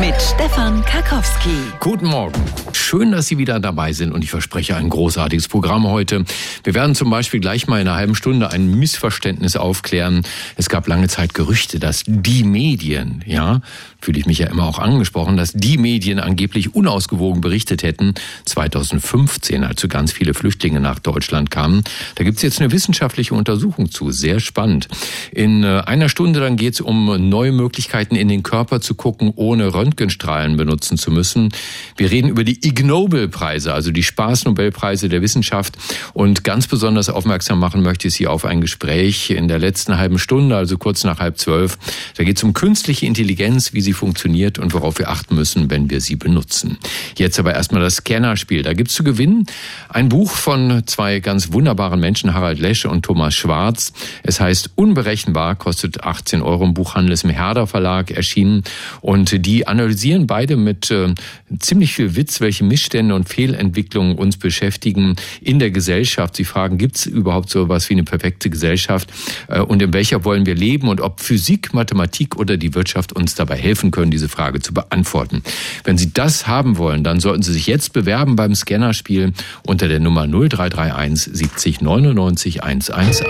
[0.00, 1.50] Mit Stefan Karkowski.
[1.80, 2.40] Guten Morgen.
[2.72, 6.24] Schön, dass Sie wieder dabei sind und ich verspreche ein großartiges Programm heute.
[6.62, 10.22] Wir werden zum Beispiel gleich mal in einer halben Stunde ein Missverständnis aufklären.
[10.56, 13.60] Es gab lange Zeit Gerüchte, dass die Medien, ja,
[14.00, 18.14] fühle ich mich ja immer auch angesprochen, dass die Medien angeblich unausgewogen berichtet hätten.
[18.44, 21.82] 2015, als so ganz viele Flüchtlinge nach Deutschland kamen.
[22.14, 24.12] Da gibt's jetzt eine wissenschaftliche Untersuchung zu.
[24.12, 24.86] Sehr spannend.
[25.32, 29.74] In äh, einer Stunde dann geht's um neue Möglichkeiten in den Körper zu gucken, ohne
[29.88, 31.48] Röntgenstrahlen benutzen zu müssen.
[31.96, 35.78] Wir reden über die Ig Nobel-Preise, also die Spaßnobelpreise der Wissenschaft.
[36.12, 40.18] Und ganz besonders aufmerksam machen möchte ich Sie auf ein Gespräch in der letzten halben
[40.18, 41.78] Stunde, also kurz nach halb zwölf.
[42.16, 45.88] Da geht es um künstliche Intelligenz, wie sie funktioniert und worauf wir achten müssen, wenn
[45.88, 46.78] wir sie benutzen.
[47.16, 48.62] Jetzt aber erstmal das Scannerspiel.
[48.62, 49.46] Da gibt's zu gewinnen
[49.88, 53.92] ein Buch von zwei ganz wunderbaren Menschen, Harald Lesche und Thomas Schwarz.
[54.22, 58.64] Es heißt Unberechenbar, kostet 18 Euro im Buchhandel, ist im Herder Verlag erschienen.
[59.00, 61.14] Und die analysieren beide mit äh,
[61.60, 66.36] ziemlich viel Witz, welche Missstände und Fehlentwicklungen uns beschäftigen in der Gesellschaft.
[66.36, 69.10] Sie fragen, gibt es überhaupt so etwas wie eine perfekte Gesellschaft
[69.48, 73.36] äh, und in welcher wollen wir leben und ob Physik, Mathematik oder die Wirtschaft uns
[73.36, 75.42] dabei helfen können, diese Frage zu beantworten.
[75.84, 79.32] Wenn Sie das haben wollen, dann sollten Sie sich jetzt bewerben beim Scannerspiel
[79.64, 83.22] unter der Nummer 0331 70 99 111.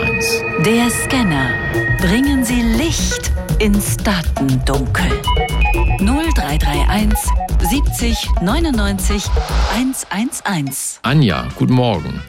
[0.64, 1.50] Der Scanner.
[1.98, 5.10] Bringen Sie Licht ins Datendunkel.
[5.74, 7.18] 0331
[7.60, 9.22] 70 99
[9.74, 11.00] 111.
[11.02, 12.22] Anja, guten Morgen.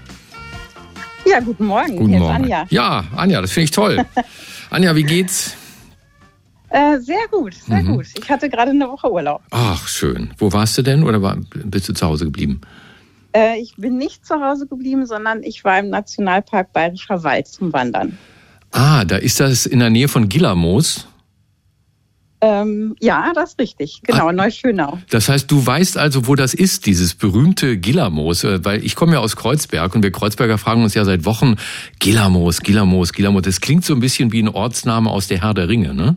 [1.25, 1.95] Ja, guten Morgen.
[1.95, 2.33] Guten Hier Morgen.
[2.43, 2.65] ist Anja.
[2.69, 4.05] Ja, Anja, das finde ich toll.
[4.69, 5.55] Anja, wie geht's?
[6.69, 7.95] Äh, sehr gut, sehr Mhm.
[7.95, 8.07] gut.
[8.21, 9.41] Ich hatte gerade eine Woche Urlaub.
[9.51, 10.33] Ach, schön.
[10.37, 12.59] Wo warst du denn oder war, bist du zu Hause geblieben?
[13.33, 17.71] Äh, ich bin nicht zu Hause geblieben, sondern ich war im Nationalpark Bayerischer Wald zum
[17.71, 18.17] Wandern.
[18.71, 21.07] Ah, da ist das in der Nähe von Gillamos.
[22.41, 24.01] Ähm, ja, das ist richtig.
[24.03, 24.31] Genau, Ah.
[24.31, 24.99] Neuschönau.
[25.09, 29.13] Das heißt, du weißt also, wo das ist, dieses berühmte Gillamos, Äh, weil ich komme
[29.13, 31.55] ja aus Kreuzberg und wir Kreuzberger fragen uns ja seit Wochen,
[31.99, 33.41] Gillamos, Gillamos, Gillamos.
[33.41, 36.15] Das klingt so ein bisschen wie ein Ortsname aus der Herr der Ringe, ne?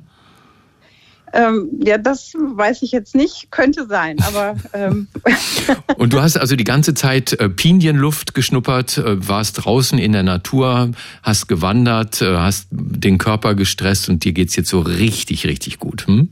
[1.32, 3.50] Ähm, ja, das weiß ich jetzt nicht.
[3.50, 5.08] Könnte sein, aber ähm,
[5.96, 10.22] Und du hast also die ganze Zeit äh, Pinienluft geschnuppert, äh, warst draußen in der
[10.22, 10.90] Natur,
[11.22, 16.06] hast gewandert, äh, hast den Körper gestresst und dir geht's jetzt so richtig, richtig gut.
[16.06, 16.28] Hm?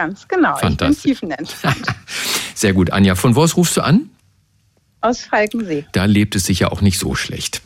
[0.00, 0.56] ganz genau.
[0.56, 1.12] Fantastisch.
[1.12, 1.86] Ich bin tiefenentspannt.
[2.54, 3.14] Sehr gut, Anja.
[3.16, 4.08] Von wo aus rufst du an?
[5.02, 5.84] Aus Falkensee.
[5.92, 7.60] Da lebt es sich ja auch nicht so schlecht.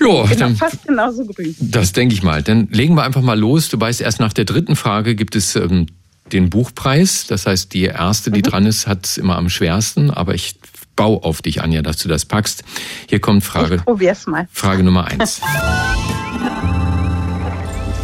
[0.00, 1.54] Jo, Genau, dann, fast genauso grün.
[1.60, 2.42] das denke ich mal.
[2.42, 3.68] Dann legen wir einfach mal los.
[3.68, 5.86] Du weißt, erst nach der dritten Frage gibt es ähm,
[6.32, 7.26] den Buchpreis.
[7.26, 10.10] Das heißt, die erste, die dran ist, hat es immer am schwersten.
[10.10, 10.58] Aber ich
[10.96, 12.64] baue auf dich, Anja, dass du das packst.
[13.08, 14.48] Hier kommt Frage, Ich probier's mal.
[14.52, 15.40] Frage Nummer eins.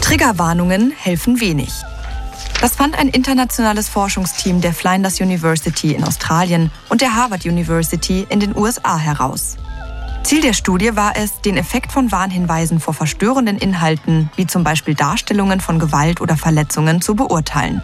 [0.01, 1.71] Triggerwarnungen helfen wenig.
[2.61, 8.41] Das fand ein internationales Forschungsteam der Flinders University in Australien und der Harvard University in
[8.41, 9.57] den USA heraus.
[10.27, 14.97] Ziel der Studie war es, den Effekt von Warnhinweisen vor verstörenden Inhalten, wie zum Beispiel
[14.97, 17.81] Darstellungen von Gewalt oder Verletzungen, zu beurteilen.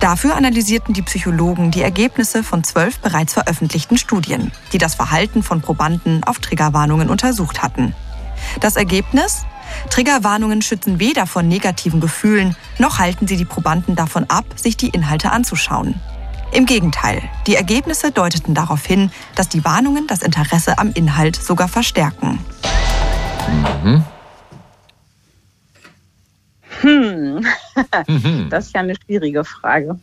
[0.00, 5.60] Dafür analysierten die Psychologen die Ergebnisse von zwölf bereits veröffentlichten Studien, die das Verhalten von
[5.60, 7.94] Probanden auf Triggerwarnungen untersucht hatten.
[8.58, 9.46] Das Ergebnis?
[9.88, 14.88] Triggerwarnungen schützen weder vor negativen Gefühlen, noch halten sie die Probanden davon ab, sich die
[14.88, 15.94] Inhalte anzuschauen.
[16.52, 21.66] Im Gegenteil, die Ergebnisse deuteten darauf hin, dass die Warnungen das Interesse am Inhalt sogar
[21.66, 22.38] verstärken.
[26.82, 27.46] Hm.
[28.50, 29.98] Das ist ja eine schwierige Frage.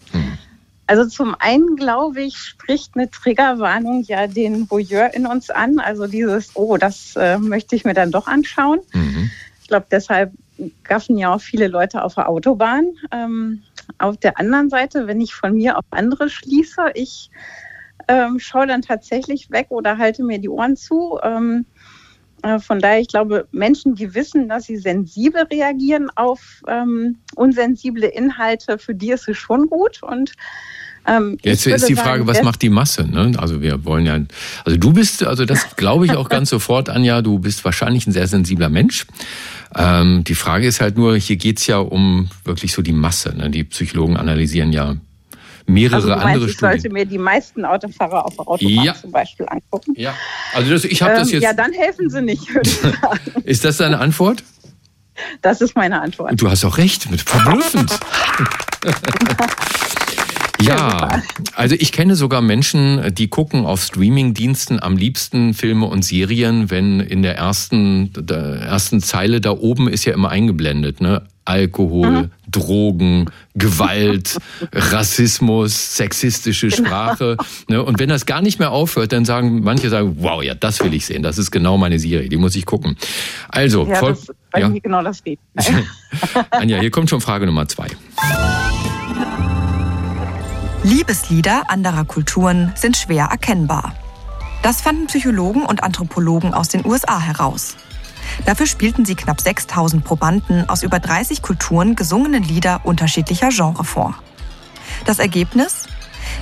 [0.88, 5.78] Also zum einen, glaube ich, spricht eine Triggerwarnung ja den Voyeur in uns an.
[5.78, 8.80] Also dieses, oh, das äh, möchte ich mir dann doch anschauen.
[8.94, 9.30] Mhm.
[9.62, 10.32] Ich glaube, deshalb
[10.84, 12.88] gaffen ja auch viele Leute auf der Autobahn.
[13.12, 13.62] Ähm,
[13.98, 17.32] auf der anderen Seite, wenn ich von mir auf andere schließe, ich
[18.08, 21.20] ähm, schaue dann tatsächlich weg oder halte mir die Ohren zu.
[21.22, 21.66] Ähm,
[22.44, 28.08] äh, von daher, ich glaube, Menschen, die wissen, dass sie sensibel reagieren auf ähm, unsensible
[28.08, 30.02] Inhalte, für die ist es schon gut.
[30.04, 30.34] Und
[31.18, 33.04] ähm, Jetzt ich ist die Frage, sagen, was macht die Masse?
[33.08, 33.32] Ne?
[33.38, 34.20] Also wir wollen ja,
[34.66, 38.12] also du bist, also das glaube ich auch ganz sofort, Anja, du bist wahrscheinlich ein
[38.12, 39.06] sehr sensibler Mensch.
[39.76, 43.36] Ähm, die Frage ist halt nur, hier geht's ja um wirklich so die Masse.
[43.36, 43.50] Ne?
[43.50, 44.96] Die Psychologen analysieren ja
[45.68, 46.94] mehrere Also meinst, andere ich sollte Studien.
[46.94, 48.96] mir die meisten Autofahrer auf der Autobahn Ja.
[48.96, 49.94] zum Beispiel angucken.
[49.96, 50.16] Ja,
[50.54, 51.44] also das, ich habe das Ähm, jetzt.
[51.44, 52.80] ja, dann helfen sie nicht, ich.
[53.44, 54.44] Ist das deine Antwort?
[55.42, 56.42] Das ist meine Antwort.
[56.42, 57.92] Du hast auch recht, verblüffend.
[60.62, 61.22] Ja,
[61.56, 67.00] also ich kenne sogar Menschen, die gucken auf Streamingdiensten am liebsten Filme und Serien, wenn
[67.00, 71.24] in der ersten, der ersten Zeile da oben ist ja immer eingeblendet, ne?
[71.46, 72.32] Alkohol, mhm.
[72.48, 73.26] Drogen,
[73.56, 74.38] Gewalt,
[74.72, 77.38] Rassismus, sexistische Sprache.
[77.68, 77.84] Ne?
[77.84, 80.94] Und wenn das gar nicht mehr aufhört, dann sagen manche sagen, wow, ja, das will
[80.94, 81.24] ich sehen.
[81.24, 82.98] Das ist genau meine Serie, die muss ich gucken.
[83.48, 84.16] Also, ja, voll,
[84.52, 84.70] das, ja.
[84.70, 85.40] genau das geht.
[86.52, 87.88] Anja, hier kommt schon Frage Nummer zwei.
[90.84, 93.94] Liebeslieder anderer Kulturen sind schwer erkennbar.
[94.64, 97.76] Das fanden Psychologen und Anthropologen aus den USA heraus.
[98.46, 104.16] Dafür spielten sie knapp 6000 Probanden aus über 30 Kulturen gesungene Lieder unterschiedlicher Genre vor.
[105.06, 105.88] Das Ergebnis?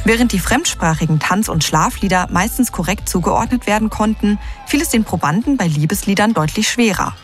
[0.04, 4.38] Während die fremdsprachigen Tanz- und Schlaflieder meistens korrekt zugeordnet werden konnten,
[4.68, 7.16] fiel es den Probanden bei Liebesliedern deutlich schwerer.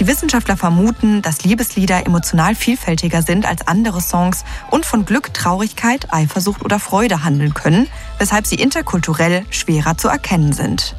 [0.00, 6.12] Die Wissenschaftler vermuten, dass Liebeslieder emotional vielfältiger sind als andere Songs und von Glück, Traurigkeit,
[6.12, 7.86] Eifersucht oder Freude handeln können,
[8.18, 10.96] weshalb sie interkulturell schwerer zu erkennen sind.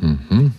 [0.00, 0.54] Mhm.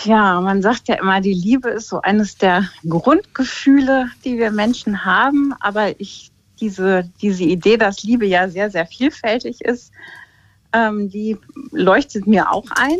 [0.00, 5.04] Tja, man sagt ja immer, die Liebe ist so eines der Grundgefühle, die wir Menschen
[5.04, 5.52] haben.
[5.60, 9.92] Aber ich, diese, diese Idee, dass Liebe ja sehr, sehr vielfältig ist,
[10.72, 11.36] ähm, die
[11.72, 12.98] leuchtet mir auch ein.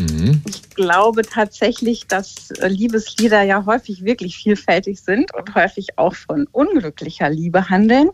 [0.00, 0.42] Mhm.
[0.48, 7.28] Ich glaube tatsächlich, dass Liebeslieder ja häufig wirklich vielfältig sind und häufig auch von unglücklicher
[7.28, 8.10] Liebe handeln.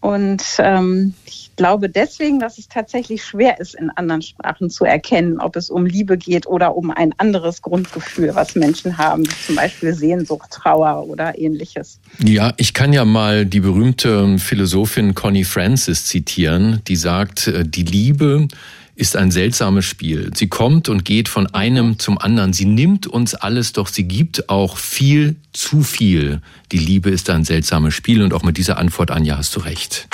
[0.00, 5.40] Und ähm, ich glaube deswegen, dass es tatsächlich schwer ist, in anderen Sprachen zu erkennen,
[5.40, 9.94] ob es um Liebe geht oder um ein anderes Grundgefühl, was Menschen haben, zum Beispiel
[9.94, 12.00] Sehnsucht, Trauer oder ähnliches.
[12.22, 17.84] Ja, ich kann ja mal die berühmte Philosophin Connie Francis zitieren, die sagt, äh, die
[17.84, 18.48] Liebe
[18.96, 20.30] ist ein seltsames Spiel.
[20.34, 22.52] Sie kommt und geht von einem zum anderen.
[22.52, 26.40] Sie nimmt uns alles, doch sie gibt auch viel zu viel.
[26.70, 30.08] Die Liebe ist ein seltsames Spiel und auch mit dieser Antwort, Anja, hast du recht.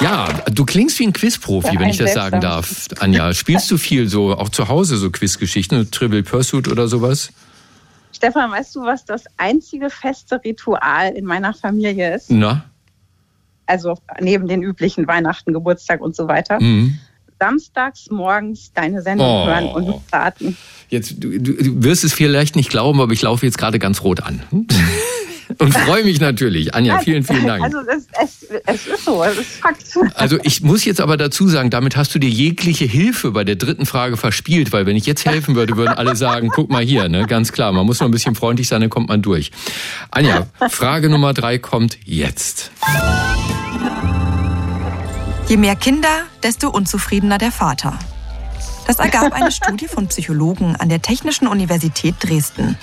[0.00, 3.34] Ja, du klingst wie ein Quizprofi, wenn ich das sagen darf, Anja.
[3.34, 7.30] Spielst du viel so, auch zu Hause so Quizgeschichten, Trivial Pursuit oder sowas?
[8.10, 12.30] Stefan, weißt du, was das einzige feste Ritual in meiner Familie ist?
[12.30, 12.64] Na?
[13.70, 16.60] Also neben den üblichen Weihnachten, Geburtstag und so weiter.
[16.60, 16.98] Mhm.
[17.38, 19.46] Samstags morgens deine Sendung oh.
[19.46, 20.56] hören und warten.
[20.88, 24.22] Jetzt, du, du wirst es vielleicht nicht glauben, aber ich laufe jetzt gerade ganz rot
[24.22, 24.42] an.
[25.60, 26.74] Und freue mich natürlich.
[26.74, 27.62] Anja, vielen, vielen Dank.
[27.62, 29.84] Also es, es, es, ist so, es ist Fakt.
[30.14, 33.56] Also ich muss jetzt aber dazu sagen, damit hast du dir jegliche Hilfe bei der
[33.56, 37.08] dritten Frage verspielt, weil wenn ich jetzt helfen würde, würden alle sagen, guck mal hier,
[37.08, 37.26] ne?
[37.26, 39.50] ganz klar, man muss nur ein bisschen freundlich sein, dann kommt man durch.
[40.10, 42.70] Anja, Frage Nummer drei kommt jetzt.
[45.48, 47.98] Je mehr Kinder, desto unzufriedener der Vater.
[48.86, 52.76] Das ergab eine Studie von Psychologen an der Technischen Universität Dresden.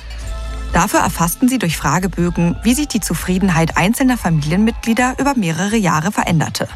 [0.78, 6.68] Dafür erfassten sie durch Fragebögen, wie sich die Zufriedenheit einzelner Familienmitglieder über mehrere Jahre veränderte.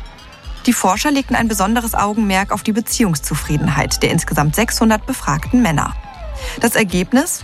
[0.65, 5.93] Die Forscher legten ein besonderes Augenmerk auf die Beziehungszufriedenheit der insgesamt 600 befragten Männer.
[6.61, 7.43] Das Ergebnis?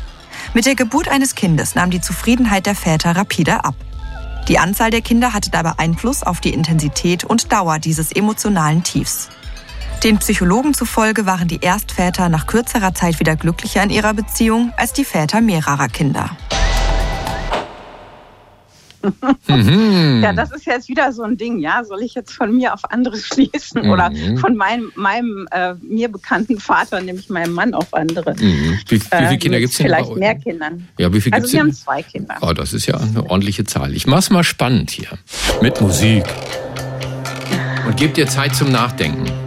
[0.56, 3.76] Mit der Geburt eines Kindes nahm die Zufriedenheit der Väter rapide ab.
[4.48, 9.30] Die Anzahl der Kinder hatte dabei Einfluss auf die Intensität und Dauer dieses emotionalen Tiefs.
[10.04, 14.94] Den Psychologen zufolge waren die Erstväter nach kürzerer Zeit wieder glücklicher in ihrer Beziehung als
[14.94, 16.38] die Väter mehrerer Kinder.
[19.48, 20.22] Mhm.
[20.22, 21.84] Ja, das ist jetzt wieder so ein Ding, ja.
[21.86, 23.92] Soll ich jetzt von mir auf andere schließen mhm.
[23.92, 24.12] oder
[24.42, 28.34] von meinem, meinem äh, mir bekannten Vater, nämlich meinem Mann, auf andere?
[28.34, 28.80] Mhm.
[28.88, 29.88] Wie, wie, viele äh, Kinder gibt es denn?
[29.88, 30.88] Vielleicht mehr Kindern.
[30.98, 32.36] Ja, wie viel also wir haben zwei Kinder.
[32.42, 33.94] Oh, das ist ja eine ordentliche Zahl.
[33.94, 35.10] Ich mach's mal spannend hier.
[35.62, 36.26] Mit Musik.
[37.86, 39.47] Und gebe dir Zeit zum Nachdenken.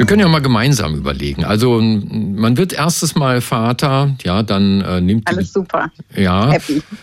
[0.00, 1.44] Wir können ja mal gemeinsam überlegen.
[1.44, 5.92] Also man wird erstes Mal Vater, ja, dann äh, nimmt alles die, super.
[6.16, 6.54] Ja,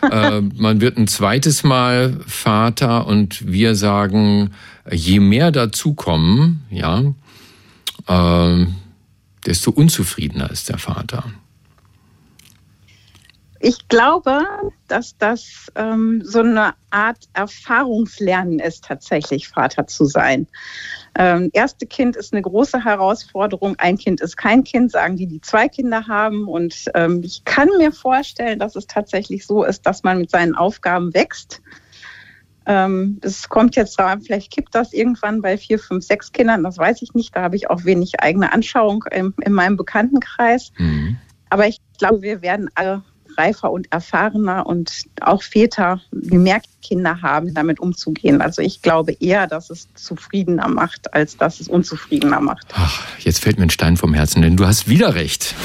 [0.01, 4.49] äh, man wird ein zweites Mal Vater und wir sagen,
[4.89, 7.03] je mehr dazukommen, ja,
[8.07, 8.65] äh,
[9.45, 11.23] desto unzufriedener ist der Vater.
[13.59, 14.43] Ich glaube,
[14.87, 20.47] dass das ähm, so eine Art Erfahrungslernen ist, tatsächlich Vater zu sein.
[21.15, 23.75] Ähm, erste Kind ist eine große Herausforderung.
[23.77, 26.47] Ein Kind ist kein Kind, sagen die, die zwei Kinder haben.
[26.47, 30.55] Und ähm, ich kann mir vorstellen, dass es tatsächlich so ist, dass man mit seinen
[30.55, 31.61] Aufgaben wächst.
[32.67, 37.01] Ähm, es kommt jetzt, vielleicht kippt das irgendwann bei vier, fünf, sechs Kindern, das weiß
[37.01, 37.35] ich nicht.
[37.35, 40.71] Da habe ich auch wenig eigene Anschauung in, in meinem Bekanntenkreis.
[40.77, 41.17] Mhm.
[41.49, 43.03] Aber ich glaube, wir werden alle
[43.37, 48.41] reifer und erfahrener und auch Väter, die mehr Kinder haben, damit umzugehen.
[48.41, 52.67] Also ich glaube eher, dass es zufriedener macht, als dass es unzufriedener macht.
[52.73, 55.55] Ach, jetzt fällt mir ein Stein vom Herzen, denn du hast wieder recht.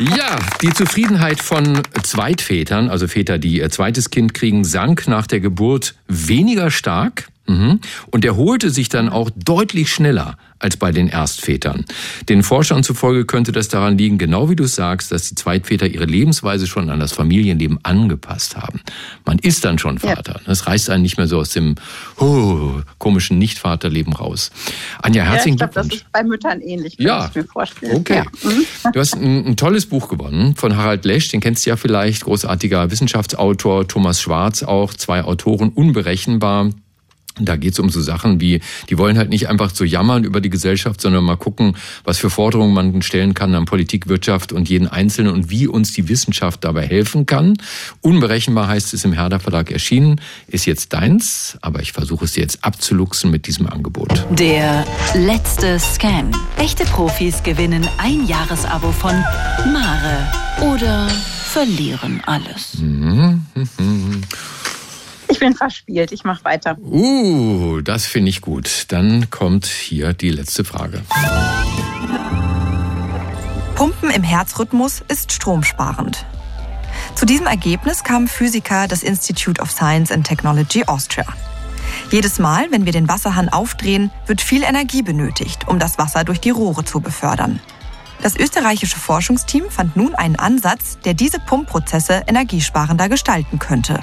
[0.00, 5.40] Ja, die Zufriedenheit von Zweitvätern, also Väter, die ihr zweites Kind kriegen, sank nach der
[5.40, 7.28] Geburt weniger stark.
[7.52, 7.80] Mhm.
[8.10, 11.84] Und erholte sich dann auch deutlich schneller als bei den Erstvätern.
[12.28, 16.04] Den Forschern zufolge könnte das daran liegen, genau wie du sagst, dass die Zweitväter ihre
[16.04, 18.80] Lebensweise schon an das Familienleben angepasst haben.
[19.24, 20.40] Man ist dann schon Vater.
[20.46, 21.74] Das reißt einen nicht mehr so aus dem
[22.18, 24.50] oh, komischen Nichtvaterleben raus.
[25.02, 27.28] Anja, herzlichen ja, ich glaub, Das ist bei Müttern ähnlich, kann ja.
[27.28, 27.96] ich mir vorstellen.
[27.96, 28.22] Okay.
[28.24, 28.50] Ja.
[28.50, 28.92] Mhm.
[28.92, 32.24] Du hast ein, ein, tolles Buch gewonnen von Harald Lesch, den kennst du ja vielleicht,
[32.24, 36.70] großartiger Wissenschaftsautor, Thomas Schwarz auch, zwei Autoren, unberechenbar.
[37.40, 38.60] Da geht es um so Sachen wie,
[38.90, 42.30] die wollen halt nicht einfach so jammern über die Gesellschaft, sondern mal gucken, was für
[42.30, 46.64] Forderungen man stellen kann an Politik, Wirtschaft und jeden Einzelnen und wie uns die Wissenschaft
[46.64, 47.56] dabei helfen kann.
[48.00, 52.64] Unberechenbar heißt es im Herder Verlag erschienen, ist jetzt deins, aber ich versuche es jetzt
[52.64, 54.26] abzuluxen mit diesem Angebot.
[54.30, 54.84] Der
[55.14, 56.30] letzte Scan.
[56.58, 59.14] Echte Profis gewinnen ein Jahresabo von
[59.72, 60.26] Mare
[60.60, 62.78] oder verlieren alles.
[65.32, 66.76] Ich bin verspielt, ich mache weiter.
[66.78, 68.84] Uh, das finde ich gut.
[68.88, 71.00] Dann kommt hier die letzte Frage.
[73.74, 76.26] Pumpen im Herzrhythmus ist stromsparend.
[77.14, 81.24] Zu diesem Ergebnis kamen Physiker des Institute of Science and Technology Austria.
[82.10, 86.40] Jedes Mal, wenn wir den Wasserhahn aufdrehen, wird viel Energie benötigt, um das Wasser durch
[86.40, 87.58] die Rohre zu befördern.
[88.20, 94.00] Das österreichische Forschungsteam fand nun einen Ansatz, der diese Pumpprozesse energiesparender gestalten könnte.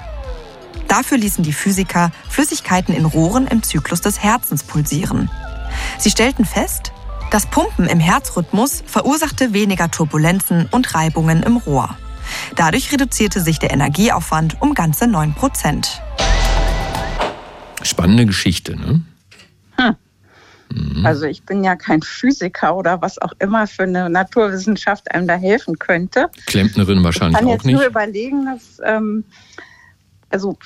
[0.89, 5.29] Dafür ließen die Physiker Flüssigkeiten in Rohren im Zyklus des Herzens pulsieren.
[6.00, 6.91] Sie stellten fest,
[7.31, 11.96] das Pumpen im Herzrhythmus verursachte weniger Turbulenzen und Reibungen im Rohr.
[12.55, 16.01] Dadurch reduzierte sich der Energieaufwand um ganze 9 Prozent.
[17.84, 19.01] Spannende Geschichte, ne?
[19.77, 19.96] Hm.
[20.72, 21.05] Mhm.
[21.05, 25.36] Also ich bin ja kein Physiker oder was auch immer für eine Naturwissenschaft einem da
[25.36, 26.29] helfen könnte.
[26.48, 27.53] Klempnerin wahrscheinlich auch nicht.
[27.53, 29.24] Ich kann jetzt nur überlegen, dass ähm,
[30.30, 30.58] also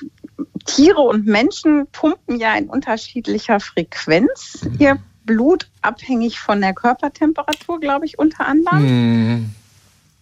[0.64, 4.76] Tiere und Menschen pumpen ja in unterschiedlicher Frequenz mhm.
[4.78, 8.82] ihr Blut, abhängig von der Körpertemperatur, glaube ich, unter anderem.
[8.82, 9.54] Mhm.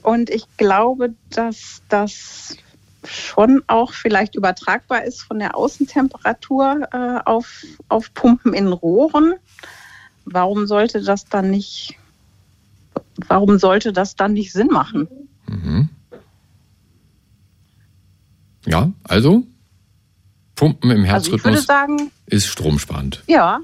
[0.02, 2.56] Und ich glaube, dass das
[3.04, 9.34] schon auch vielleicht übertragbar ist von der Außentemperatur äh, auf, auf Pumpen in Rohren.
[10.24, 11.96] Warum sollte das dann nicht,
[13.26, 15.08] warum sollte das dann nicht Sinn machen?
[15.48, 15.88] Mhm.
[18.66, 19.44] Ja, also
[20.54, 23.22] Pumpen im Herzrhythmus also ich würde sagen, ist stromsparend.
[23.26, 23.60] Ja,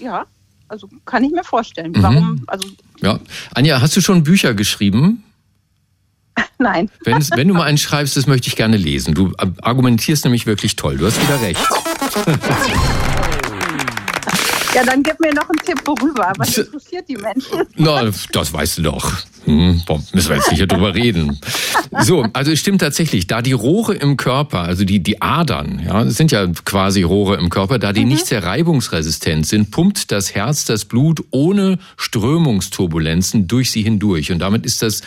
[0.00, 0.26] ja,
[0.68, 1.92] also kann ich mir vorstellen.
[1.92, 2.02] Mhm.
[2.02, 2.44] Warum?
[2.46, 2.68] Also
[3.00, 3.20] ja,
[3.54, 5.24] Anja, hast du schon Bücher geschrieben?
[6.58, 6.90] Nein.
[7.04, 9.14] Wenn, wenn du mal einen schreibst, das möchte ich gerne lesen.
[9.14, 10.96] Du argumentierst nämlich wirklich toll.
[10.96, 11.60] Du hast wieder recht.
[14.76, 16.34] Ja, dann gib mir noch einen Tipp worüber.
[16.36, 17.62] Was interessiert die Menschen?
[17.76, 19.10] Na, das weißt du doch.
[19.46, 19.80] Hm,
[20.12, 21.40] müssen wir jetzt nicht drüber reden.
[22.02, 26.04] So, also es stimmt tatsächlich, da die Rohre im Körper, also die, die Adern, ja,
[26.10, 28.08] sind ja quasi Rohre im Körper, da die mhm.
[28.08, 34.30] nicht sehr reibungsresistent sind, pumpt das Herz das Blut ohne Strömungsturbulenzen durch sie hindurch.
[34.30, 35.00] Und damit ist das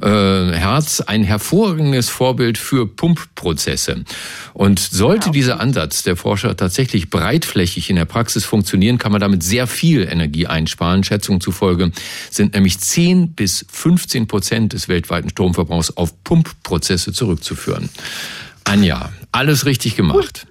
[0.00, 4.04] äh, Herz ein hervorragendes Vorbild für Pumpprozesse.
[4.54, 5.32] Und sollte ja.
[5.32, 10.08] dieser Ansatz der Forscher tatsächlich breitflächig in der Praxis funktionieren, kann man damit sehr viel
[10.08, 11.04] Energie einsparen.
[11.04, 11.92] Schätzungen zufolge
[12.30, 17.88] sind nämlich 10 bis 15 Prozent des weltweiten Stromverbrauchs auf Pumpprozesse zurückzuführen.
[18.64, 20.46] Anja, alles richtig gemacht.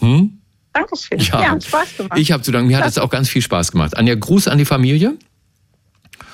[0.00, 0.38] Hm?
[0.72, 1.20] Dankeschön.
[1.20, 2.18] Ja, ja Spaß gemacht.
[2.18, 2.68] Ich habe zu danken.
[2.68, 3.96] Mir hat es auch ganz viel Spaß gemacht.
[3.96, 5.16] Anja, Gruß an die Familie.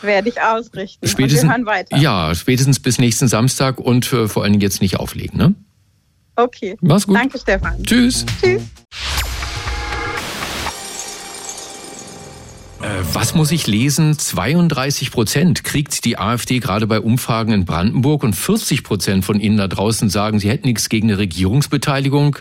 [0.02, 1.06] Werde ich ausrichten.
[1.06, 1.96] Spätestens, wir hören weiter.
[1.96, 5.54] Ja, spätestens bis nächsten Samstag und äh, vor allen Dingen jetzt nicht auflegen, ne?
[6.36, 6.76] Okay.
[6.80, 7.16] Mach's gut.
[7.16, 7.82] Danke, Stefan.
[7.82, 8.24] Tschüss.
[8.40, 8.62] Tschüss.
[12.80, 14.18] Äh, was muss ich lesen?
[14.18, 19.58] 32 Prozent kriegt die AfD gerade bei Umfragen in Brandenburg und 40 Prozent von Ihnen
[19.58, 22.38] da draußen sagen, sie hätten nichts gegen eine Regierungsbeteiligung.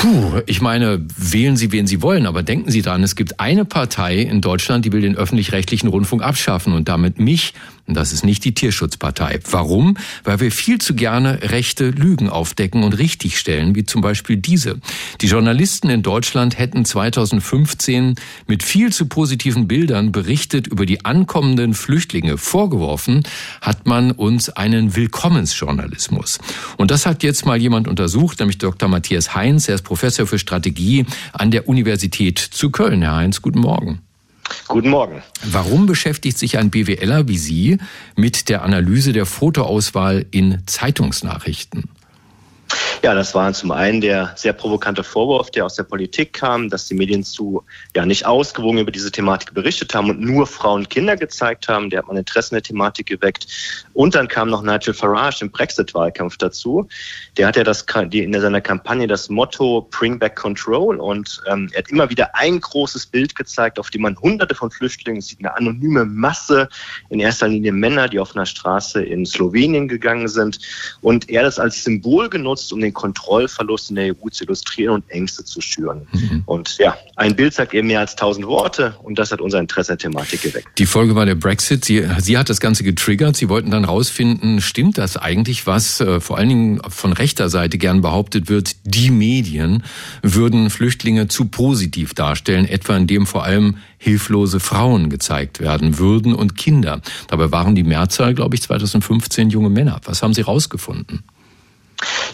[0.00, 3.64] Puh, ich meine, wählen Sie, wen Sie wollen, aber denken Sie dran, es gibt eine
[3.64, 7.54] Partei in Deutschland, die will den öffentlich-rechtlichen Rundfunk abschaffen und damit mich
[7.86, 9.40] und das ist nicht die Tierschutzpartei.
[9.50, 9.96] Warum?
[10.22, 14.80] Weil wir viel zu gerne rechte Lügen aufdecken und richtigstellen, wie zum Beispiel diese.
[15.20, 18.14] Die Journalisten in Deutschland hätten 2015
[18.46, 22.38] mit viel zu positiven Bildern berichtet über die ankommenden Flüchtlinge.
[22.38, 23.24] Vorgeworfen
[23.60, 26.38] hat man uns einen Willkommensjournalismus.
[26.76, 28.88] Und das hat jetzt mal jemand untersucht, nämlich Dr.
[28.88, 29.68] Matthias Heinz.
[29.68, 33.02] Er ist Professor für Strategie an der Universität zu Köln.
[33.02, 34.00] Herr Heinz, guten Morgen.
[34.68, 35.22] Guten Morgen.
[35.44, 37.78] Warum beschäftigt sich ein BWLer wie Sie
[38.16, 41.90] mit der Analyse der Fotoauswahl in Zeitungsnachrichten?
[43.04, 46.86] Ja, das war zum einen der sehr provokante Vorwurf, der aus der Politik kam, dass
[46.86, 47.64] die Medien zu
[47.96, 51.90] ja nicht ausgewogen über diese Thematik berichtet haben und nur Frauen und Kinder gezeigt haben.
[51.90, 53.48] Der hat man Interesse in der Thematik geweckt.
[53.92, 56.86] Und dann kam noch Nigel Farage im Brexit-Wahlkampf dazu.
[57.36, 61.70] Der hat ja das die, in seiner Kampagne das Motto Bring Back Control und ähm,
[61.72, 65.40] er hat immer wieder ein großes Bild gezeigt, auf dem man Hunderte von Flüchtlingen sieht,
[65.40, 66.68] eine anonyme Masse,
[67.08, 70.60] in erster Linie Männer, die auf einer Straße in Slowenien gegangen sind.
[71.00, 74.94] Und er hat das als Symbol genutzt, um den Kontrollverlust in der EU zu illustrieren
[74.96, 76.06] und Ängste zu schüren.
[76.12, 76.42] Mhm.
[76.46, 79.92] Und ja, ein Bild sagt eben mehr als tausend Worte und das hat unser Interesse
[79.92, 80.78] an der Thematik geweckt.
[80.78, 81.84] Die Folge war der Brexit.
[81.84, 83.36] Sie, Sie hat das Ganze getriggert.
[83.36, 87.78] Sie wollten dann rausfinden, stimmt das eigentlich, was äh, vor allen Dingen von rechter Seite
[87.78, 89.82] gern behauptet wird, die Medien
[90.22, 96.56] würden Flüchtlinge zu positiv darstellen, etwa indem vor allem hilflose Frauen gezeigt werden würden und
[96.56, 97.00] Kinder.
[97.28, 100.00] Dabei waren die Mehrzahl, glaube ich, 2015 junge Männer.
[100.04, 101.22] Was haben Sie rausgefunden?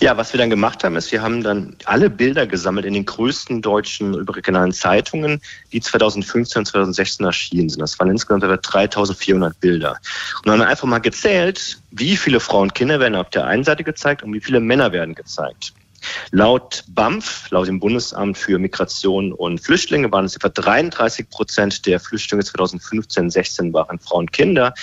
[0.01, 3.05] Ja, was wir dann gemacht haben, ist, wir haben dann alle Bilder gesammelt in den
[3.05, 5.41] größten deutschen überregionalen Zeitungen,
[5.73, 7.81] die 2015 und 2016 erschienen sind.
[7.81, 9.97] Das waren insgesamt etwa 3400 Bilder.
[10.45, 13.85] Und haben einfach mal gezählt, wie viele Frauen und Kinder werden auf der einen Seite
[13.85, 15.73] gezeigt und wie viele Männer werden gezeigt.
[16.31, 21.99] Laut BAMF, laut dem Bundesamt für Migration und Flüchtlinge, waren es etwa 33 Prozent der
[21.99, 24.75] Flüchtlinge 2015-16 waren Frauen und Kinder.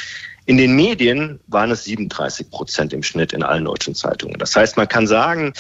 [0.46, 4.38] In den Medien waren es 37 Prozent im Schnitt in allen deutschen Zeitungen.
[4.38, 5.54] Das heißt, man kann sagen,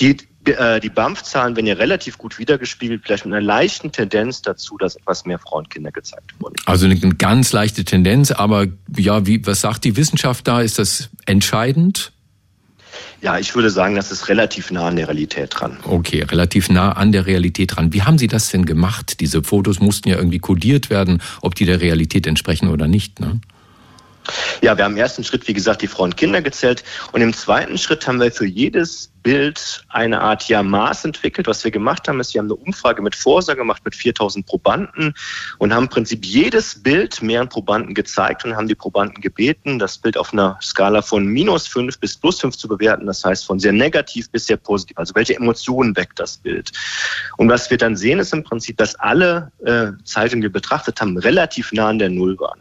[0.00, 4.76] die, äh, die BAMF-Zahlen werden ja relativ gut wiedergespiegelt, vielleicht mit einer leichten Tendenz dazu,
[4.76, 6.56] dass etwas mehr Frauen und Kinder gezeigt wurden.
[6.66, 10.62] Also eine ganz leichte Tendenz, aber ja, wie, was sagt die Wissenschaft da?
[10.62, 12.12] Ist das entscheidend?
[13.20, 15.76] Ja, ich würde sagen, das ist relativ nah an der Realität dran.
[15.84, 17.92] Okay, relativ nah an der Realität dran.
[17.92, 19.20] Wie haben Sie das denn gemacht?
[19.20, 23.18] Diese Fotos mussten ja irgendwie kodiert werden, ob die der Realität entsprechen oder nicht.
[23.18, 23.40] Ne?
[24.60, 26.84] Ja, wir haben im ersten Schritt, wie gesagt, die Frauen und Kinder gezählt.
[27.12, 31.46] Und im zweiten Schritt haben wir für jedes Bild eine Art ja, Maß entwickelt.
[31.46, 35.14] Was wir gemacht haben, ist, wir haben eine Umfrage mit Vorsa gemacht mit 4000 Probanden
[35.58, 39.98] und haben im Prinzip jedes Bild mehreren Probanden gezeigt und haben die Probanden gebeten, das
[39.98, 43.06] Bild auf einer Skala von minus 5 bis plus 5 zu bewerten.
[43.06, 44.96] Das heißt von sehr negativ bis sehr positiv.
[44.98, 46.72] Also welche Emotionen weckt das Bild?
[47.36, 51.00] Und was wir dann sehen, ist im Prinzip, dass alle äh, Zeitungen, die wir betrachtet
[51.00, 52.60] haben, relativ nah an der Null waren.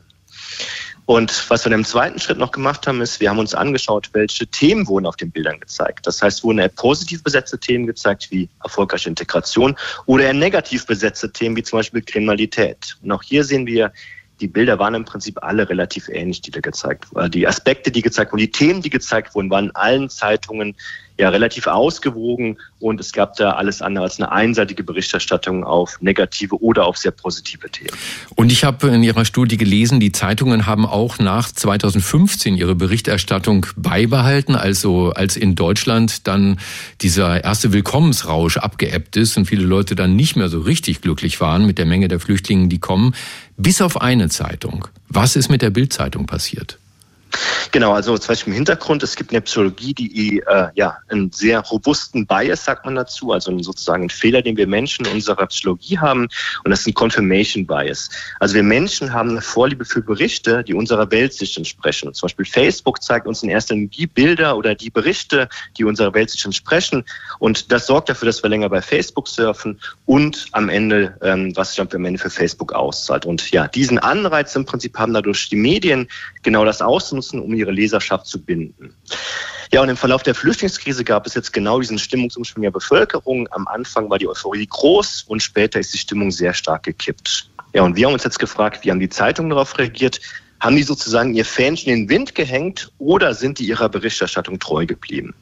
[1.07, 4.45] Und was wir im zweiten Schritt noch gemacht haben, ist, wir haben uns angeschaut, welche
[4.45, 6.05] Themen wurden auf den Bildern gezeigt.
[6.05, 11.31] Das heißt, wurden eher positiv besetzte Themen gezeigt, wie erfolgreiche Integration, oder eher negativ besetzte
[11.31, 12.97] Themen, wie zum Beispiel Kriminalität.
[13.01, 13.93] Und auch hier sehen wir,
[14.41, 17.31] die Bilder waren im Prinzip alle relativ ähnlich, die da gezeigt wurden.
[17.31, 20.75] Die Aspekte, die gezeigt wurden, die Themen, die gezeigt wurden, waren in allen Zeitungen
[21.17, 26.61] ja relativ ausgewogen und es gab da alles andere als eine einseitige Berichterstattung auf negative
[26.61, 27.89] oder auf sehr positive Themen.
[28.35, 33.65] Und ich habe in Ihrer Studie gelesen, die Zeitungen haben auch nach 2015 ihre Berichterstattung
[33.75, 36.59] beibehalten, also als in Deutschland dann
[37.01, 41.65] dieser erste Willkommensrausch abgeebbt ist und viele Leute dann nicht mehr so richtig glücklich waren
[41.65, 43.15] mit der Menge der Flüchtlinge, die kommen,
[43.57, 44.87] bis auf eine Zeitung.
[45.09, 46.77] Was ist mit der Bildzeitung passiert?
[47.71, 51.59] Genau, also zum Beispiel im Hintergrund, es gibt eine Psychologie, die äh, ja einen sehr
[51.59, 55.97] robusten Bias, sagt man dazu, also sozusagen einen Fehler, den wir Menschen in unserer Psychologie
[55.97, 56.27] haben,
[56.63, 58.09] und das ist ein Confirmation Bias.
[58.39, 62.13] Also wir Menschen haben eine Vorliebe für Berichte, die unserer Weltsicht entsprechen.
[62.13, 66.13] Zum Beispiel Facebook zeigt uns in erster Linie die Bilder oder die Berichte, die unserer
[66.13, 67.03] Weltsicht entsprechen.
[67.39, 71.71] Und das sorgt dafür, dass wir länger bei Facebook surfen und am Ende, ähm, was
[71.71, 73.25] sich am Ende für Facebook auszahlt.
[73.25, 76.07] Und ja, diesen Anreiz im Prinzip haben dadurch die Medien
[76.43, 78.95] genau das auszunutzen, um ihre Leserschaft zu binden.
[79.71, 83.47] Ja, und im Verlauf der Flüchtlingskrise gab es jetzt genau diesen Stimmungsumschwung der Bevölkerung.
[83.51, 87.49] Am Anfang war die Euphorie groß und später ist die Stimmung sehr stark gekippt.
[87.73, 90.21] Ja, und wir haben uns jetzt gefragt, wie haben die Zeitungen darauf reagiert?
[90.59, 94.85] Haben die sozusagen ihr Fähnchen in den Wind gehängt oder sind die ihrer Berichterstattung treu
[94.85, 95.35] geblieben?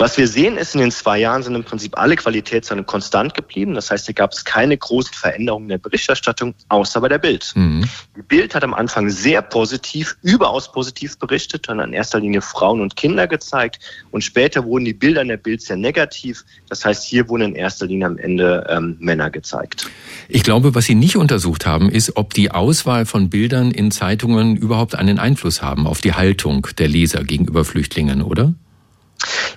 [0.00, 3.74] Was wir sehen ist, in den zwei Jahren sind im Prinzip alle Qualitätszahlen konstant geblieben.
[3.74, 7.52] Das heißt, hier gab es keine großen Veränderungen in der Berichterstattung, außer bei der Bild.
[7.54, 7.84] Mhm.
[8.16, 12.80] Die Bild hat am Anfang sehr positiv, überaus positiv berichtet und in erster Linie Frauen
[12.80, 13.78] und Kinder gezeigt.
[14.10, 16.46] Und später wurden die Bilder in der Bild sehr negativ.
[16.70, 19.86] Das heißt, hier wurden in erster Linie am Ende ähm, Männer gezeigt.
[20.30, 24.56] Ich glaube, was Sie nicht untersucht haben, ist, ob die Auswahl von Bildern in Zeitungen
[24.56, 28.54] überhaupt einen Einfluss haben auf die Haltung der Leser gegenüber Flüchtlingen, oder?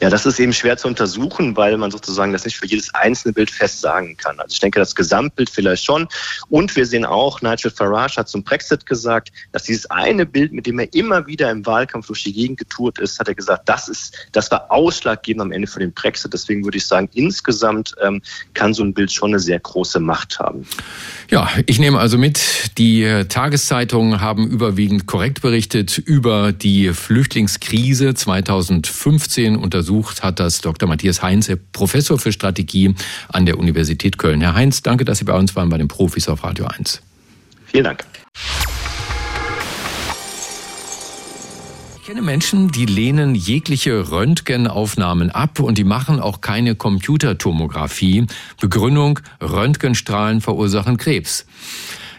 [0.02, 3.34] Ja, das ist eben schwer zu untersuchen, weil man sozusagen das nicht für jedes einzelne
[3.34, 4.40] Bild fest sagen kann.
[4.40, 6.08] Also ich denke, das Gesamtbild vielleicht schon.
[6.50, 10.66] Und wir sehen auch, Nigel Farage hat zum Brexit gesagt, dass dieses eine Bild, mit
[10.66, 13.88] dem er immer wieder im Wahlkampf durch die Gegend getourt ist, hat er gesagt, das
[13.88, 16.34] ist, das war ausschlaggebend am Ende für den Brexit.
[16.34, 18.22] Deswegen würde ich sagen, insgesamt ähm,
[18.54, 20.68] kann so ein Bild schon eine sehr große Macht haben.
[21.34, 29.56] Ja, ich nehme also mit, die Tageszeitungen haben überwiegend korrekt berichtet über die Flüchtlingskrise 2015.
[29.56, 30.88] Untersucht hat das Dr.
[30.88, 32.94] Matthias Heinz, Professor für Strategie
[33.30, 34.42] an der Universität Köln.
[34.42, 37.02] Herr Heinz, danke, dass Sie bei uns waren bei den Profis auf Radio 1.
[37.66, 38.06] Vielen Dank.
[42.14, 48.28] Kenne Menschen, die lehnen jegliche Röntgenaufnahmen ab und die machen auch keine Computertomographie.
[48.62, 51.48] Begründung, Röntgenstrahlen verursachen Krebs.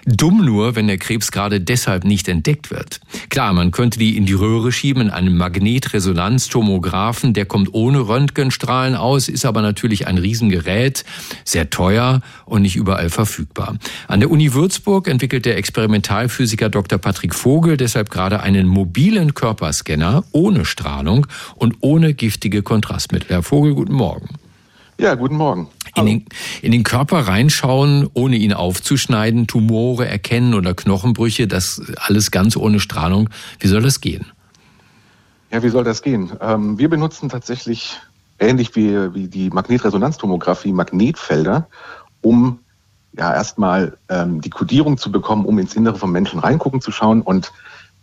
[0.07, 3.01] Dumm nur, wenn der Krebs gerade deshalb nicht entdeckt wird.
[3.31, 8.97] Klar, man könnte die in die Röhre schieben in einem Magnetresonanztomographen, der kommt ohne Röntgenstrahlen
[8.97, 11.05] aus, ist aber natürlich ein Riesengerät,
[11.45, 13.79] sehr teuer und nicht überall verfügbar.
[14.07, 16.99] An der Uni Würzburg entwickelt der Experimentalphysiker Dr.
[16.99, 23.31] Patrick Vogel deshalb gerade einen mobilen Körperscanner ohne Strahlung und ohne giftige Kontrastmittel.
[23.31, 24.29] Herr Vogel, guten Morgen.
[24.99, 25.69] Ja, guten Morgen.
[25.97, 26.27] In den,
[26.63, 32.81] in den, Körper reinschauen, ohne ihn aufzuschneiden, Tumore erkennen oder Knochenbrüche, das alles ganz ohne
[32.81, 33.31] Strahlung.
[33.61, 34.27] Wie soll das gehen?
[35.51, 36.33] Ja, wie soll das gehen?
[36.41, 38.01] Ähm, wir benutzen tatsächlich,
[38.41, 41.69] ähnlich wie, wie die Magnetresonanztomographie, Magnetfelder,
[42.23, 42.59] um
[43.17, 47.23] ja erstmal ähm, die Kodierung zu bekommen, um ins Innere vom Menschen reingucken zu schauen.
[47.23, 47.53] Und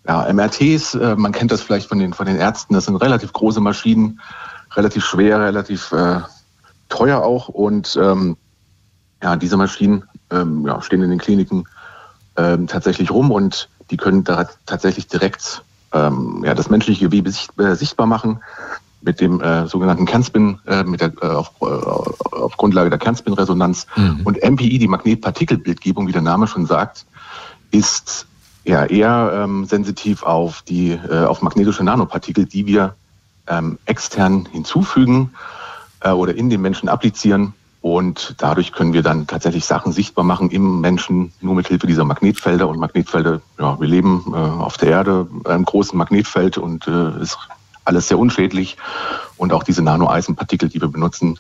[0.08, 3.34] ja, MRTs, äh, man kennt das vielleicht von den, von den Ärzten, das sind relativ
[3.34, 4.20] große Maschinen,
[4.76, 6.22] relativ schwer, relativ äh,
[6.92, 8.38] teuer auch und ähm,
[9.24, 11.66] ja, diese Maschinen ähm, ja, stehen in den Kliniken
[12.38, 17.60] ähm, tatsächlich rum und die können da tatsächlich direkt ähm, ja, das menschliche Gewebe sicht,
[17.60, 18.40] äh, sichtbar machen
[19.02, 23.88] mit dem äh, sogenannten Kernspin, äh, mit der, äh, auf, äh, auf Grundlage der Kernspinresonanz.
[23.96, 24.22] Mhm.
[24.24, 27.06] Und MPI, die Magnetpartikelbildgebung, wie der Name schon sagt,
[27.72, 28.28] ist
[28.64, 32.96] ja eher ähm, sensitiv auf die äh, auf magnetische Nanopartikel, die wir
[33.48, 35.32] ähm, extern hinzufügen
[36.02, 37.54] äh, oder in den Menschen applizieren.
[37.82, 42.06] Und dadurch können wir dann tatsächlich Sachen sichtbar machen im Menschen, nur mit Hilfe dieser
[42.06, 42.68] Magnetfelder.
[42.68, 47.40] Und Magnetfelder, ja, wir leben äh, auf der Erde einem großen Magnetfeld und äh, ist
[47.84, 48.78] alles sehr unschädlich.
[49.38, 51.40] Und auch diese Nanoeisenpartikel, die wir benutzen,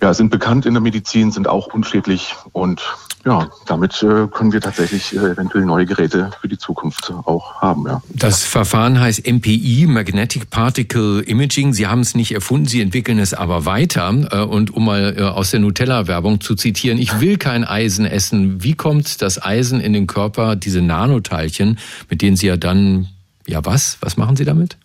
[0.00, 2.82] ja, sind bekannt in der Medizin, sind auch unschädlich und
[3.26, 7.84] ja, damit äh, können wir tatsächlich äh, eventuell neue Geräte für die Zukunft auch haben.
[7.86, 8.00] Ja.
[8.08, 11.72] Das Verfahren heißt MPI, Magnetic Particle Imaging.
[11.72, 14.14] Sie haben es nicht erfunden, Sie entwickeln es aber weiter.
[14.30, 18.62] Äh, und um mal äh, aus der Nutella-Werbung zu zitieren, ich will kein Eisen essen.
[18.62, 23.08] Wie kommt das Eisen in den Körper, diese Nanoteilchen, mit denen Sie ja dann,
[23.44, 23.98] ja was?
[24.02, 24.76] Was machen Sie damit?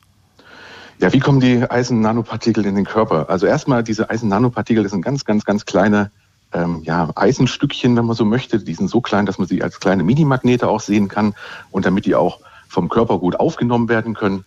[0.98, 3.30] Ja, wie kommen die Eisen-Nanopartikel in den Körper?
[3.30, 6.10] Also erstmal, diese Eisen-Nanopartikel, das sind ganz, ganz, ganz kleine
[6.54, 8.60] ähm, ja, Eisenstückchen, wenn man so möchte.
[8.60, 11.34] Die sind so klein, dass man sie als kleine Minimagnete auch sehen kann.
[11.72, 14.46] Und damit die auch vom Körper gut aufgenommen werden können,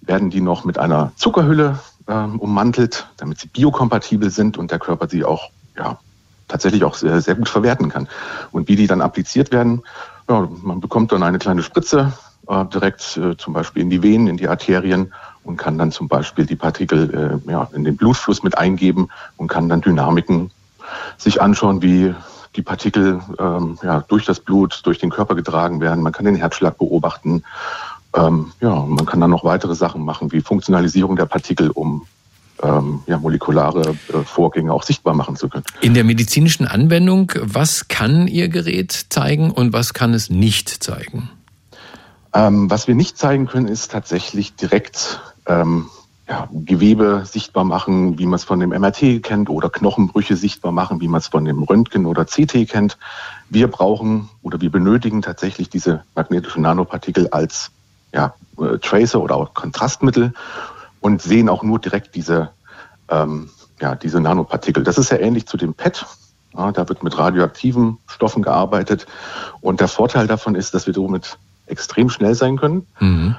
[0.00, 5.08] werden die noch mit einer Zuckerhülle ähm, ummantelt, damit sie biokompatibel sind und der Körper
[5.08, 5.98] sie auch ja,
[6.48, 8.08] tatsächlich auch sehr, sehr gut verwerten kann.
[8.52, 9.82] Und wie die dann appliziert werden,
[10.28, 12.12] ja, man bekommt dann eine kleine Spritze
[12.48, 15.12] äh, direkt äh, zum Beispiel in die Venen, in die Arterien
[15.44, 19.48] und kann dann zum Beispiel die Partikel äh, ja, in den Blutfluss mit eingeben und
[19.48, 20.50] kann dann Dynamiken
[21.16, 22.14] sich anschauen, wie
[22.56, 26.02] die Partikel ähm, ja, durch das Blut, durch den Körper getragen werden.
[26.02, 27.42] Man kann den Herzschlag beobachten.
[28.14, 32.06] Ähm, ja, man kann dann noch weitere Sachen machen, wie Funktionalisierung der Partikel, um
[32.62, 35.64] ähm, ja, molekulare äh, Vorgänge auch sichtbar machen zu können.
[35.80, 41.30] In der medizinischen Anwendung, was kann Ihr Gerät zeigen und was kann es nicht zeigen?
[42.32, 45.88] Ähm, was wir nicht zeigen können, ist tatsächlich direkt ähm,
[46.28, 51.00] ja, Gewebe sichtbar machen, wie man es von dem MRT kennt, oder Knochenbrüche sichtbar machen,
[51.00, 52.98] wie man es von dem Röntgen oder CT kennt.
[53.50, 57.70] Wir brauchen oder wir benötigen tatsächlich diese magnetischen Nanopartikel als
[58.12, 60.32] ja, äh, Tracer oder auch Kontrastmittel
[61.00, 62.50] und sehen auch nur direkt diese,
[63.10, 64.82] ähm, ja, diese Nanopartikel.
[64.82, 66.06] Das ist ja ähnlich zu dem PET.
[66.56, 69.06] Ja, da wird mit radioaktiven Stoffen gearbeitet.
[69.60, 72.86] Und der Vorteil davon ist, dass wir somit extrem schnell sein können.
[73.00, 73.36] Mhm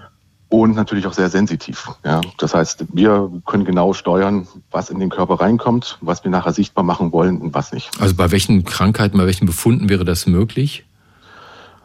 [0.61, 1.89] und natürlich auch sehr sensitiv.
[2.05, 6.53] Ja, das heißt, wir können genau steuern, was in den Körper reinkommt, was wir nachher
[6.53, 7.91] sichtbar machen wollen und was nicht.
[7.99, 10.85] Also bei welchen Krankheiten, bei welchen Befunden wäre das möglich?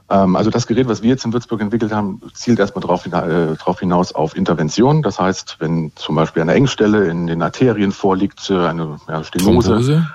[0.09, 3.57] Ähm, also das Gerät, was wir jetzt in Würzburg entwickelt haben, zielt erstmal darauf äh,
[3.81, 5.03] hinaus auf Intervention.
[5.03, 9.71] Das heißt, wenn zum Beispiel eine Engstelle in den Arterien vorliegt, äh, eine ja, Stenose,
[9.71, 10.07] Thrombose,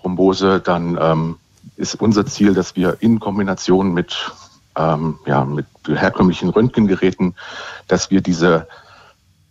[0.00, 1.36] Thrombose dann ähm,
[1.76, 4.30] ist unser Ziel, dass wir in Kombination mit
[4.76, 7.34] ähm, ja, mit herkömmlichen Röntgengeräten,
[7.88, 8.66] dass wir diese,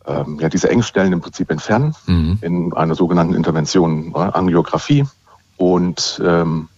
[0.05, 2.39] ähm, ja, diese Engstellen im Prinzip entfernen mhm.
[2.41, 5.05] in einer sogenannten Intervention, äh, Angiografie.
[5.57, 6.69] Und ähm,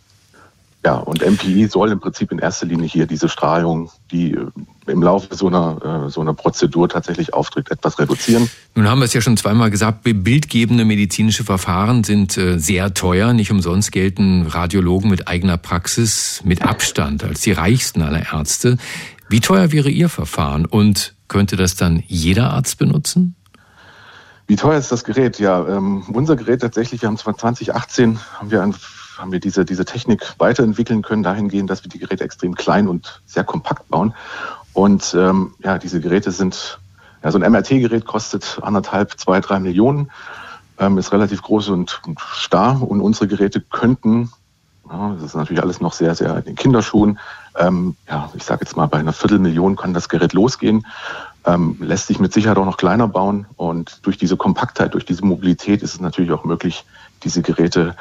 [0.86, 4.46] Ja, und MPI soll im Prinzip in erster Linie hier diese Strahlung, die äh,
[4.86, 8.52] im Laufe so einer, äh, so einer Prozedur tatsächlich auftritt, etwas reduzieren.
[8.76, 13.34] Nun haben wir es ja schon zweimal gesagt, bildgebende medizinische Verfahren sind äh, sehr teuer.
[13.34, 18.78] Nicht umsonst gelten Radiologen mit eigener Praxis mit Abstand als die reichsten aller Ärzte.
[19.28, 23.34] Wie teuer wäre Ihr Verfahren und könnte das dann jeder Arzt benutzen?
[24.46, 25.40] Wie teuer ist das Gerät?
[25.40, 28.76] Ja, ähm, unser Gerät tatsächlich, wir haben 2018 haben wir ein
[29.18, 33.22] haben wir diese, diese Technik weiterentwickeln können, dahingehend, dass wir die Geräte extrem klein und
[33.26, 34.14] sehr kompakt bauen.
[34.74, 36.80] Und ähm, ja, diese Geräte sind,
[37.24, 40.12] ja, so ein MRT-Gerät kostet anderthalb, zwei, drei Millionen,
[40.80, 42.82] ähm, ist relativ groß und, und starr.
[42.82, 44.32] Und unsere Geräte könnten,
[44.90, 47.18] ja, das ist natürlich alles noch sehr, sehr in den Kinderschuhen,
[47.58, 50.86] ähm, ja, ich sage jetzt mal, bei einer Viertelmillion kann das Gerät losgehen.
[51.46, 53.46] Ähm, lässt sich mit Sicherheit auch noch kleiner bauen.
[53.56, 56.86] Und durch diese Kompaktheit, durch diese Mobilität ist es natürlich auch möglich,
[57.24, 57.96] diese Geräte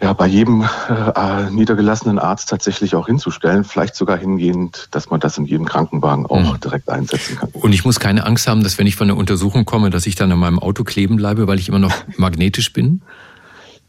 [0.00, 3.64] ja, bei jedem äh, niedergelassenen Arzt tatsächlich auch hinzustellen.
[3.64, 6.60] Vielleicht sogar hingehend, dass man das in jedem Krankenwagen auch mhm.
[6.60, 7.50] direkt einsetzen kann.
[7.52, 10.14] Und ich muss keine Angst haben, dass wenn ich von der Untersuchung komme, dass ich
[10.14, 13.02] dann an meinem Auto kleben bleibe, weil ich immer noch magnetisch bin?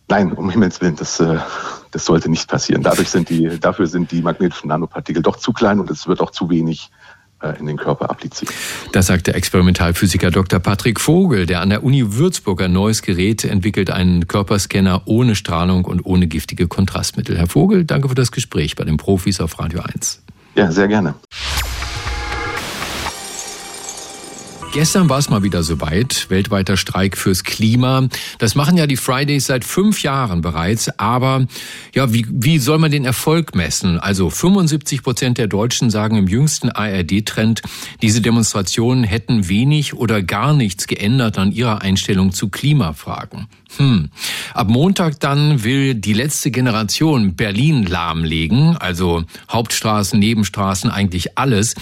[0.08, 1.38] Nein, um Himmels Willen, das, äh,
[1.92, 2.82] das sollte nicht passieren.
[2.82, 6.32] Dadurch sind die, dafür sind die magnetischen Nanopartikel doch zu klein und es wird auch
[6.32, 6.90] zu wenig
[7.60, 8.52] in den Körper appliziert.
[8.92, 10.60] Das sagt der Experimentalphysiker Dr.
[10.60, 15.86] Patrick Vogel, der an der Uni Würzburg ein neues Gerät entwickelt, einen Körperscanner ohne Strahlung
[15.86, 17.38] und ohne giftige Kontrastmittel.
[17.38, 20.22] Herr Vogel, danke für das Gespräch bei den Profis auf Radio 1.
[20.56, 21.16] Ja, sehr gerne.
[24.72, 28.08] Gestern war es mal wieder soweit, weltweiter Streik fürs Klima.
[28.38, 31.00] Das machen ja die Fridays seit fünf Jahren bereits.
[31.00, 31.48] Aber
[31.96, 34.00] ja, wie, wie soll man den Erfolg messen?
[34.00, 37.64] Also 75 Prozent der Deutschen sagen im jüngsten ARD-Trend,
[38.04, 43.48] diese Demonstrationen hätten wenig oder gar nichts geändert an ihrer Einstellung zu Klimafragen.
[43.78, 44.10] Hm.
[44.54, 51.76] Ab Montag dann will die letzte Generation Berlin lahmlegen, also Hauptstraßen, Nebenstraßen, eigentlich alles.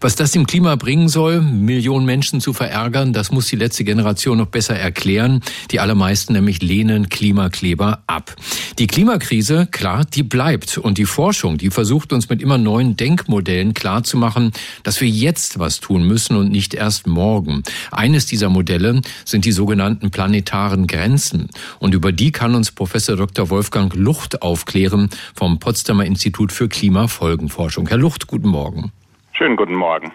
[0.00, 4.38] Was das dem Klima bringen soll, Millionen Menschen zu verärgern, das muss die letzte Generation
[4.38, 5.40] noch besser erklären.
[5.70, 8.36] Die allermeisten nämlich lehnen Klimakleber ab.
[8.78, 10.78] Die Klimakrise, klar, die bleibt.
[10.78, 15.80] Und die Forschung, die versucht uns mit immer neuen Denkmodellen klarzumachen, dass wir jetzt was
[15.80, 17.62] tun müssen und nicht erst morgen.
[17.90, 21.50] Eines dieser Modelle sind die sogenannten planetaren Grenzen.
[21.80, 23.50] Und über die kann uns Professor Dr.
[23.50, 27.88] Wolfgang Lucht aufklären vom Potsdamer Institut für Klimafolgenforschung.
[27.88, 28.90] Herr Lucht, guten Morgen.
[29.34, 30.12] Schönen guten Morgen.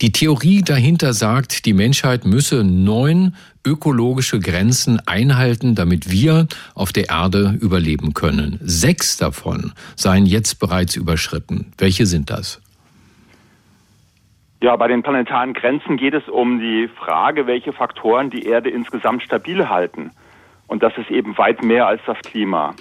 [0.00, 7.08] Die Theorie dahinter sagt, die Menschheit müsse neun ökologische Grenzen einhalten, damit wir auf der
[7.08, 8.58] Erde überleben können.
[8.62, 11.72] Sechs davon seien jetzt bereits überschritten.
[11.78, 12.60] Welche sind das?
[14.62, 19.22] Ja, bei den planetaren Grenzen geht es um die Frage, welche Faktoren die Erde insgesamt
[19.22, 20.10] stabil halten.
[20.66, 22.74] Und das ist eben weit mehr als das Klima.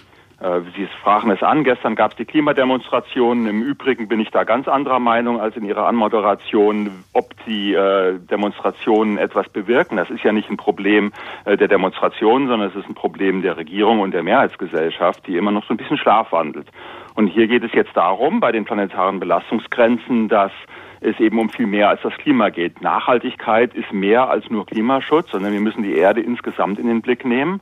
[0.44, 3.48] Äh, Sie sprachen es an, gestern gab es die Klimademonstrationen.
[3.48, 8.20] Im Übrigen bin ich da ganz anderer Meinung als in Ihrer Anmoderation, ob die äh,
[8.20, 9.96] Demonstrationen etwas bewirken.
[9.96, 11.14] Das ist ja nicht ein Problem
[11.46, 15.52] äh, der Demonstrationen, sondern es ist ein Problem der Regierung und der Mehrheitsgesellschaft, die immer
[15.52, 16.68] noch so ein bisschen schlafwandelt.
[17.16, 20.52] Und hier geht es jetzt darum, bei den planetaren Belastungsgrenzen, dass
[21.00, 22.82] es eben um viel mehr als das Klima geht.
[22.82, 27.24] Nachhaltigkeit ist mehr als nur Klimaschutz, sondern wir müssen die Erde insgesamt in den Blick
[27.24, 27.62] nehmen.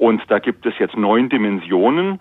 [0.00, 2.20] Und da gibt es jetzt neun Dimensionen,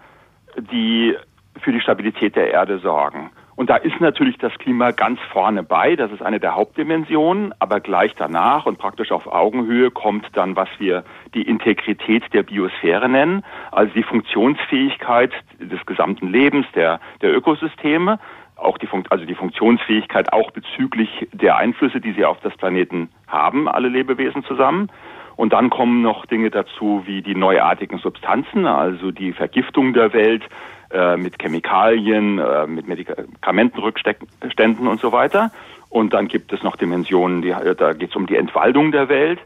[0.58, 1.16] die
[1.62, 3.32] für die Stabilität der Erde sorgen.
[3.56, 5.96] Und da ist natürlich das Klima ganz vorne bei.
[5.96, 7.54] Das ist eine der Hauptdimensionen.
[7.60, 13.08] Aber gleich danach und praktisch auf Augenhöhe kommt dann, was wir die Integrität der Biosphäre
[13.08, 18.20] nennen, also die Funktionsfähigkeit des gesamten Lebens, der, der Ökosysteme
[18.58, 23.10] auch die, Fun also die Funktionsfähigkeit auch bezüglich der Einflüsse, die sie auf das Planeten
[23.28, 24.92] haben, alle Lebewesen zusammen.
[25.40, 30.44] Und dann kommen noch Dinge dazu wie die neuartigen Substanzen, also die Vergiftung der Welt
[30.92, 35.52] äh, mit Chemikalien, äh, mit Medikamentenrückständen und so weiter.
[35.88, 39.40] Und dann gibt es noch Dimensionen, die, da geht es um die Entwaldung der Welt,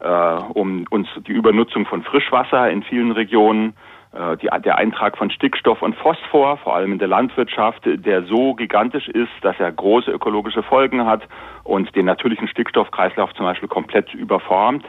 [0.00, 0.06] äh,
[0.52, 3.72] um uns die Übernutzung von Frischwasser in vielen Regionen,
[4.12, 8.52] äh, die, der Eintrag von Stickstoff und Phosphor, vor allem in der Landwirtschaft, der so
[8.52, 11.22] gigantisch ist, dass er große ökologische Folgen hat
[11.64, 14.84] und den natürlichen Stickstoffkreislauf zum Beispiel komplett überformt.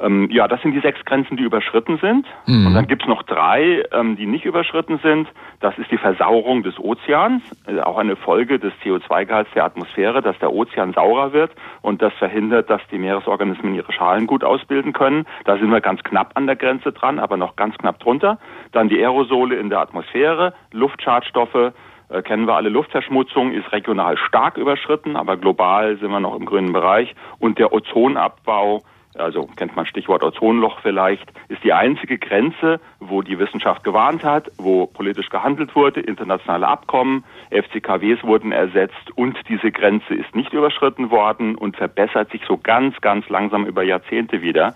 [0.00, 2.26] Ähm, ja, das sind die sechs Grenzen, die überschritten sind.
[2.46, 2.66] Mhm.
[2.66, 5.28] Und dann gibt's noch drei, ähm, die nicht überschritten sind.
[5.60, 10.38] Das ist die Versauerung des Ozeans, äh, auch eine Folge des CO2-Gehalts der Atmosphäre, dass
[10.40, 15.26] der Ozean saurer wird und das verhindert, dass die Meeresorganismen ihre Schalen gut ausbilden können.
[15.44, 18.38] Da sind wir ganz knapp an der Grenze dran, aber noch ganz knapp drunter.
[18.72, 21.72] Dann die Aerosole in der Atmosphäre, Luftschadstoffe,
[22.08, 26.46] äh, kennen wir alle, Luftverschmutzung ist regional stark überschritten, aber global sind wir noch im
[26.46, 28.82] grünen Bereich und der Ozonabbau
[29.16, 34.50] also kennt man Stichwort Ozonloch vielleicht, ist die einzige Grenze, wo die Wissenschaft gewarnt hat,
[34.58, 41.10] wo politisch gehandelt wurde, internationale Abkommen, FCKWs wurden ersetzt und diese Grenze ist nicht überschritten
[41.10, 44.74] worden und verbessert sich so ganz, ganz langsam über Jahrzehnte wieder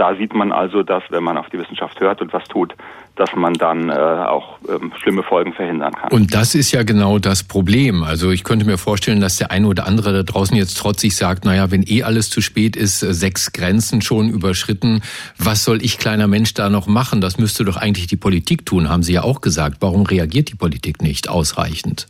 [0.00, 2.74] da sieht man also, dass wenn man auf die Wissenschaft hört und was tut,
[3.16, 6.10] dass man dann äh, auch ähm, schlimme Folgen verhindern kann.
[6.10, 8.02] Und das ist ja genau das Problem.
[8.02, 11.44] Also ich könnte mir vorstellen, dass der eine oder andere da draußen jetzt trotzig sagt,
[11.44, 15.02] naja, wenn eh alles zu spät ist, äh, sechs Grenzen schon überschritten,
[15.36, 17.20] was soll ich kleiner Mensch da noch machen?
[17.20, 19.78] Das müsste doch eigentlich die Politik tun, haben Sie ja auch gesagt.
[19.80, 22.06] Warum reagiert die Politik nicht ausreichend?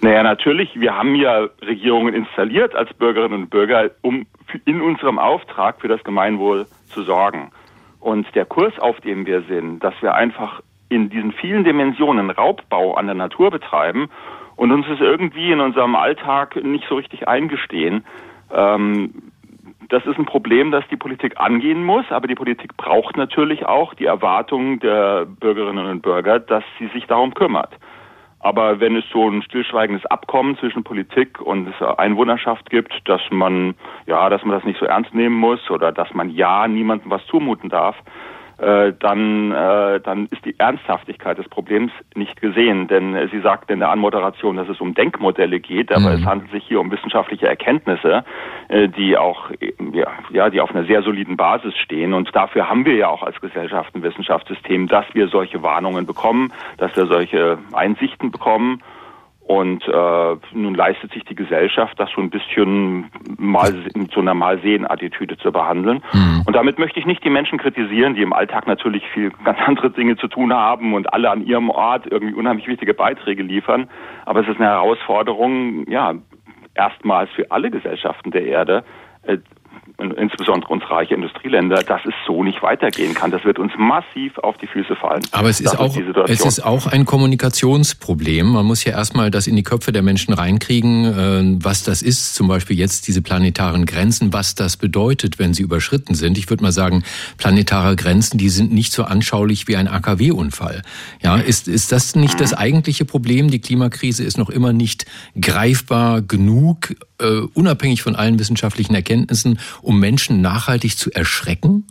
[0.00, 4.26] Naja, natürlich, wir haben ja Regierungen installiert als Bürgerinnen und Bürger, um
[4.64, 7.50] in unserem Auftrag für das Gemeinwohl zu sorgen.
[8.00, 12.94] Und der Kurs, auf dem wir sind, dass wir einfach in diesen vielen Dimensionen Raubbau
[12.94, 14.08] an der Natur betreiben
[14.56, 18.04] und uns es irgendwie in unserem Alltag nicht so richtig eingestehen,
[18.54, 19.12] ähm,
[19.88, 23.94] das ist ein Problem, das die Politik angehen muss, aber die Politik braucht natürlich auch
[23.94, 27.70] die Erwartungen der Bürgerinnen und Bürger, dass sie sich darum kümmert.
[28.40, 33.74] Aber wenn es so ein stillschweigendes Abkommen zwischen Politik und Einwohnerschaft gibt, dass man,
[34.06, 37.24] ja, dass man das nicht so ernst nehmen muss oder dass man ja niemandem was
[37.26, 37.96] zumuten darf,
[38.58, 42.88] äh, dann, äh, dann ist die Ernsthaftigkeit des Problems nicht gesehen.
[42.88, 46.22] Denn äh, Sie sagten in der Anmoderation, dass es um Denkmodelle geht, aber mhm.
[46.22, 48.24] es handelt sich hier um wissenschaftliche Erkenntnisse,
[48.68, 49.50] äh, die auch
[49.92, 52.12] ja, ja, die auf einer sehr soliden Basis stehen.
[52.14, 56.52] Und dafür haben wir ja auch als Gesellschaft ein Wissenschaftssystem, dass wir solche Warnungen bekommen,
[56.78, 58.82] dass wir solche Einsichten bekommen.
[59.48, 64.34] Und äh, nun leistet sich die Gesellschaft, das so ein bisschen mal mit so einer
[64.34, 66.02] Mal-Sehen-Attitüde zu behandeln.
[66.12, 66.42] Mhm.
[66.44, 69.90] Und damit möchte ich nicht die Menschen kritisieren, die im Alltag natürlich viel ganz andere
[69.90, 73.88] Dinge zu tun haben und alle an ihrem Ort irgendwie unheimlich wichtige Beiträge liefern.
[74.26, 76.12] Aber es ist eine Herausforderung, ja,
[76.74, 78.84] erstmals für alle Gesellschaften der Erde,
[79.22, 79.38] äh,
[79.98, 83.32] insbesondere uns reiche Industrieländer, dass es so nicht weitergehen kann.
[83.32, 85.22] Das wird uns massiv auf die Füße fallen.
[85.32, 85.96] Aber es ist, auch,
[86.28, 88.46] es ist auch ein Kommunikationsproblem.
[88.46, 92.36] Man muss ja erstmal das in die Köpfe der Menschen reinkriegen, äh, was das ist,
[92.36, 96.38] zum Beispiel jetzt diese planetaren Grenzen, was das bedeutet, wenn sie überschritten sind.
[96.38, 97.02] Ich würde mal sagen,
[97.36, 100.82] planetare Grenzen, die sind nicht so anschaulich wie ein AKW-Unfall.
[101.22, 103.50] Ja, ist, ist das nicht das eigentliche Problem?
[103.50, 105.06] Die Klimakrise ist noch immer nicht
[105.40, 111.86] greifbar genug, äh, unabhängig von allen wissenschaftlichen Erkenntnissen, um Menschen nachhaltig zu erschrecken?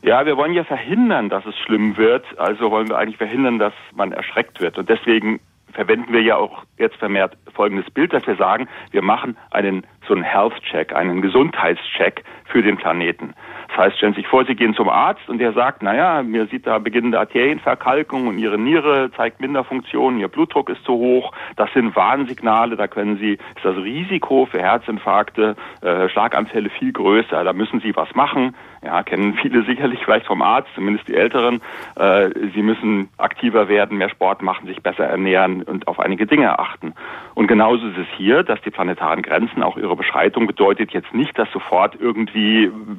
[0.00, 2.24] Ja, wir wollen ja verhindern, dass es schlimm wird.
[2.38, 4.78] Also wollen wir eigentlich verhindern, dass man erschreckt wird.
[4.78, 5.38] Und deswegen
[5.72, 10.14] verwenden wir ja auch jetzt vermehrt folgendes Bild, dass wir sagen, wir machen einen so
[10.14, 13.34] einen Health Check, einen Gesundheitscheck für den Planeten.
[13.68, 16.46] Das heißt, stellen Sie sich vor, Sie gehen zum Arzt und der sagt, naja, mir
[16.46, 21.32] sieht da beginnende Arterienverkalkung und Ihre Niere zeigt Minderfunktionen, Ihr Blutdruck ist zu hoch.
[21.56, 27.44] Das sind Warnsignale, da können Sie, ist das Risiko für Herzinfarkte, äh, Schlaganfälle viel größer.
[27.44, 28.54] Da müssen Sie was machen.
[28.84, 31.60] Ja, kennen viele sicherlich vielleicht vom Arzt, zumindest die Älteren.
[31.96, 36.58] Äh, sie müssen aktiver werden, mehr Sport machen, sich besser ernähren und auf einige Dinge
[36.58, 36.94] achten.
[37.34, 41.36] Und genauso ist es hier, dass die planetaren Grenzen auch ihre Beschreitung bedeutet jetzt nicht,
[41.38, 42.37] dass sofort irgendwie,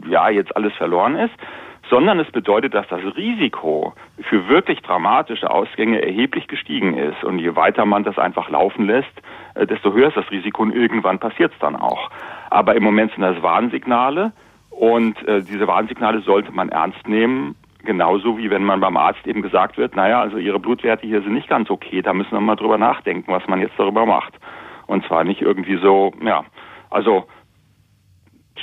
[0.08, 1.34] ja, jetzt alles verloren ist,
[1.90, 7.24] sondern es bedeutet, dass das Risiko für wirklich dramatische Ausgänge erheblich gestiegen ist.
[7.24, 9.12] Und je weiter man das einfach laufen lässt,
[9.56, 12.10] äh, desto höher ist das Risiko und irgendwann passiert es dann auch.
[12.50, 14.32] Aber im Moment sind das Warnsignale
[14.70, 17.56] und äh, diese Warnsignale sollte man ernst nehmen.
[17.84, 21.34] Genauso wie wenn man beim Arzt eben gesagt wird, naja, also Ihre Blutwerte hier sind
[21.34, 24.34] nicht ganz okay, da müssen wir mal drüber nachdenken, was man jetzt darüber macht.
[24.86, 26.44] Und zwar nicht irgendwie so, ja,
[26.90, 27.26] also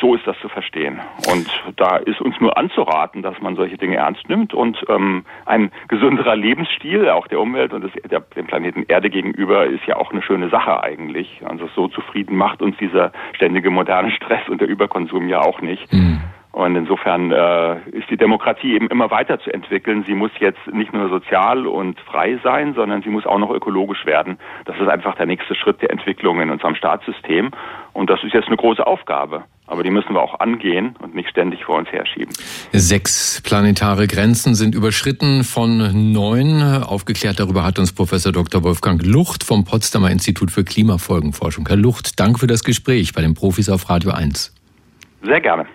[0.00, 1.00] so ist das zu verstehen.
[1.30, 5.70] Und da ist uns nur anzuraten, dass man solche Dinge ernst nimmt und ähm, ein
[5.88, 10.12] gesünderer Lebensstil, auch der Umwelt und des, der, dem Planeten Erde gegenüber, ist ja auch
[10.12, 11.42] eine schöne Sache eigentlich.
[11.44, 15.92] Also so zufrieden macht uns dieser ständige moderne Stress und der Überkonsum ja auch nicht.
[15.92, 16.20] Mhm.
[16.56, 20.04] Und insofern äh, ist die Demokratie eben immer weiter zu entwickeln.
[20.06, 24.06] Sie muss jetzt nicht nur sozial und frei sein, sondern sie muss auch noch ökologisch
[24.06, 24.38] werden.
[24.64, 27.50] Das ist einfach der nächste Schritt der Entwicklung in unserem Staatssystem.
[27.92, 29.44] Und das ist jetzt eine große Aufgabe.
[29.66, 32.32] Aber die müssen wir auch angehen und nicht ständig vor uns herschieben.
[32.72, 36.62] Sechs planetare Grenzen sind überschritten von neun.
[36.62, 38.62] Aufgeklärt darüber hat uns Professor Dr.
[38.62, 41.66] Wolfgang Lucht vom Potsdamer Institut für Klimafolgenforschung.
[41.66, 44.54] Herr Lucht, danke für das Gespräch bei den Profis auf Radio 1.
[45.22, 45.66] Sehr gerne.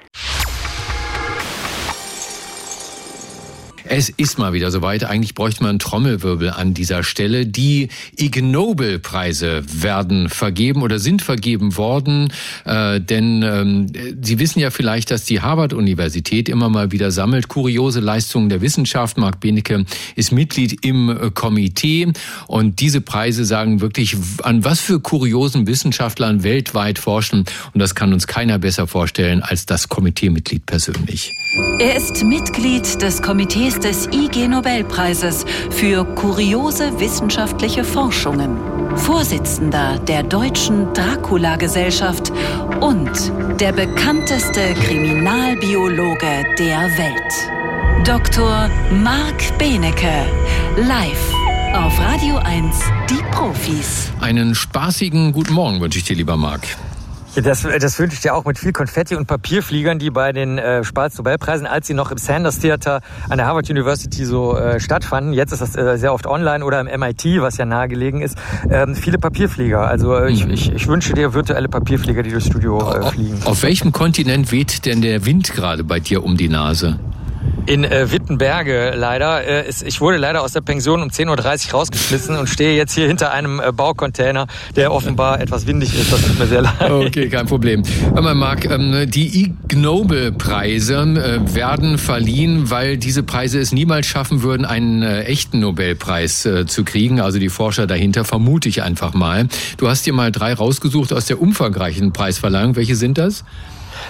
[3.93, 5.03] Es ist mal wieder soweit.
[5.03, 7.45] Eigentlich bräuchte man Trommelwirbel an dieser Stelle.
[7.45, 12.31] Die Ig Nobel-Preise werden vergeben oder sind vergeben worden.
[12.63, 13.87] Äh, denn ähm,
[14.21, 19.17] Sie wissen ja vielleicht, dass die Harvard-Universität immer mal wieder sammelt kuriose Leistungen der Wissenschaft.
[19.17, 19.83] Marc Benecke
[20.15, 22.13] ist Mitglied im äh, Komitee.
[22.47, 27.43] Und diese Preise sagen wirklich, an was für kuriosen Wissenschaftlern weltweit forschen.
[27.73, 31.33] Und das kann uns keiner besser vorstellen als das Komiteemitglied persönlich.
[31.79, 38.57] Er ist Mitglied des Komitees des IG Nobelpreises für kuriose wissenschaftliche Forschungen,
[38.95, 42.31] Vorsitzender der Deutschen Dracula-Gesellschaft
[42.79, 43.09] und
[43.59, 48.05] der bekannteste Kriminalbiologe der Welt.
[48.05, 48.69] Dr.
[49.03, 50.25] Marc Benecke,
[50.77, 51.33] live
[51.73, 52.79] auf Radio 1,
[53.09, 54.11] die Profis.
[54.19, 56.61] Einen spaßigen guten Morgen wünsche ich dir, lieber Marc.
[57.35, 60.83] Das, das wünsche ich dir auch mit viel Konfetti und Papierfliegern, die bei den äh,
[60.83, 65.53] Spaß-Nobelpreisen, als sie noch im Sanders Theater an der Harvard University so äh, stattfanden, jetzt
[65.53, 68.37] ist das äh, sehr oft online oder im MIT, was ja nahegelegen ist,
[68.69, 69.87] ähm, viele Papierflieger.
[69.87, 73.39] Also äh, ich, ich, ich wünsche dir virtuelle Papierflieger, die durchs Studio äh, fliegen.
[73.45, 76.99] Auf welchem Kontinent weht denn der Wind gerade bei dir um die Nase?
[77.65, 79.45] In äh, Wittenberge leider.
[79.45, 82.93] Äh, ist, ich wurde leider aus der Pension um 10.30 Uhr rausgeschmissen und stehe jetzt
[82.93, 86.11] hier hinter einem äh, Baucontainer, der offenbar etwas windig ist.
[86.11, 86.91] Das tut mir sehr leid.
[86.91, 87.83] Okay, kein Problem.
[88.15, 94.43] Aber Marc, ähm, die Ig Nobel-Preise äh, werden verliehen, weil diese Preise es niemals schaffen
[94.43, 97.19] würden, einen äh, echten Nobelpreis äh, zu kriegen.
[97.19, 99.47] Also die Forscher dahinter, vermute ich einfach mal.
[99.77, 102.75] Du hast dir mal drei rausgesucht aus der umfangreichen Preisverleihung.
[102.75, 103.43] Welche sind das?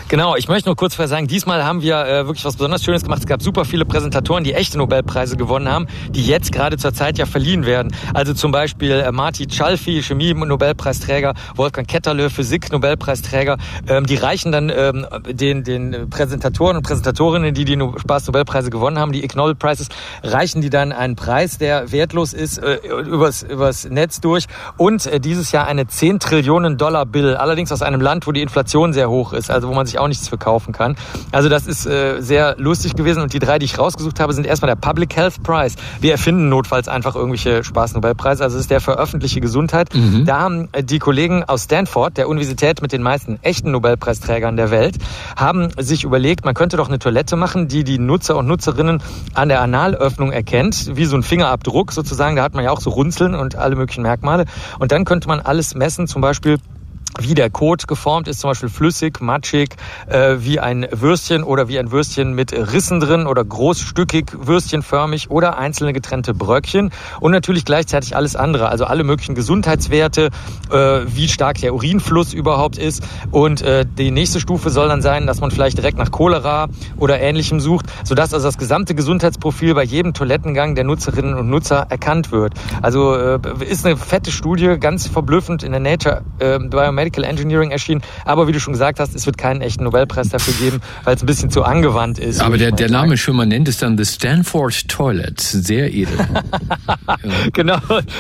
[0.08, 3.20] Genau, ich möchte nur kurz sagen, diesmal haben wir äh, wirklich was besonders Schönes gemacht.
[3.20, 7.18] Es gab super viele Präsentatoren, die echte Nobelpreise gewonnen haben, die jetzt gerade zur Zeit
[7.18, 7.96] ja verliehen werden.
[8.14, 13.58] Also zum Beispiel äh, Marty Chalfi, Chemie-Nobelpreisträger, Wolfgang Ketterle, Physik-Nobelpreisträger.
[13.88, 19.00] Ähm, die reichen dann ähm, den, den Präsentatoren und Präsentatorinnen, die die no Spaß-Nobelpreise gewonnen
[19.00, 19.90] haben, die Ig Nobel Prizes,
[20.24, 24.46] reichen die dann einen Preis, der wertlos ist, äh, übers, übers Netz durch
[24.78, 28.42] und äh, dieses Jahr eine 10 Trillionen Dollar Bill, allerdings aus einem Land, wo die
[28.42, 30.96] Inflation sehr hoch ist, also wo man sich auch nichts verkaufen kann.
[31.32, 34.46] Also das ist äh, sehr lustig gewesen und die drei, die ich rausgesucht habe, sind
[34.46, 35.76] erstmal der Public Health Prize.
[36.00, 38.44] Wir erfinden notfalls einfach irgendwelche Spaß-Nobelpreise.
[38.44, 39.94] Also es ist der für öffentliche Gesundheit.
[39.94, 40.26] Mhm.
[40.26, 44.72] Da haben äh, die Kollegen aus Stanford, der Universität mit den meisten echten Nobelpreisträgern der
[44.72, 44.98] Welt,
[45.36, 49.02] haben sich überlegt, man könnte doch eine Toilette machen, die die Nutzer und Nutzerinnen
[49.34, 52.36] an der Analöffnung erkennt, wie so ein Fingerabdruck sozusagen.
[52.36, 54.46] Da hat man ja auch so Runzeln und alle möglichen Merkmale.
[54.80, 56.58] Und dann könnte man alles messen, zum Beispiel
[57.20, 59.76] wie der Kot geformt ist, zum Beispiel flüssig, matschig,
[60.08, 65.58] äh, wie ein Würstchen oder wie ein Würstchen mit Rissen drin oder großstückig, würstchenförmig oder
[65.58, 70.30] einzelne getrennte Bröckchen und natürlich gleichzeitig alles andere, also alle möglichen Gesundheitswerte,
[70.72, 75.28] äh, wie stark der Urinfluss überhaupt ist und äh, die nächste Stufe soll dann sein,
[75.28, 79.84] dass man vielleicht direkt nach Cholera oder ähnlichem sucht, sodass also das gesamte Gesundheitsprofil bei
[79.84, 82.54] jedem Toilettengang der Nutzerinnen und Nutzer erkannt wird.
[82.82, 87.72] Also äh, ist eine fette Studie, ganz verblüffend in der Nature äh, Biomedical Medical Engineering
[87.72, 88.02] erschienen.
[88.26, 91.24] Aber wie du schon gesagt hast, es wird keinen echten Nobelpreis dafür geben, weil es
[91.24, 92.42] ein bisschen zu angewandt ist.
[92.42, 95.40] Aber der, der Name schon, man nennt es dann The Stanford Toilet.
[95.40, 96.14] Sehr edel.
[97.54, 97.80] genau,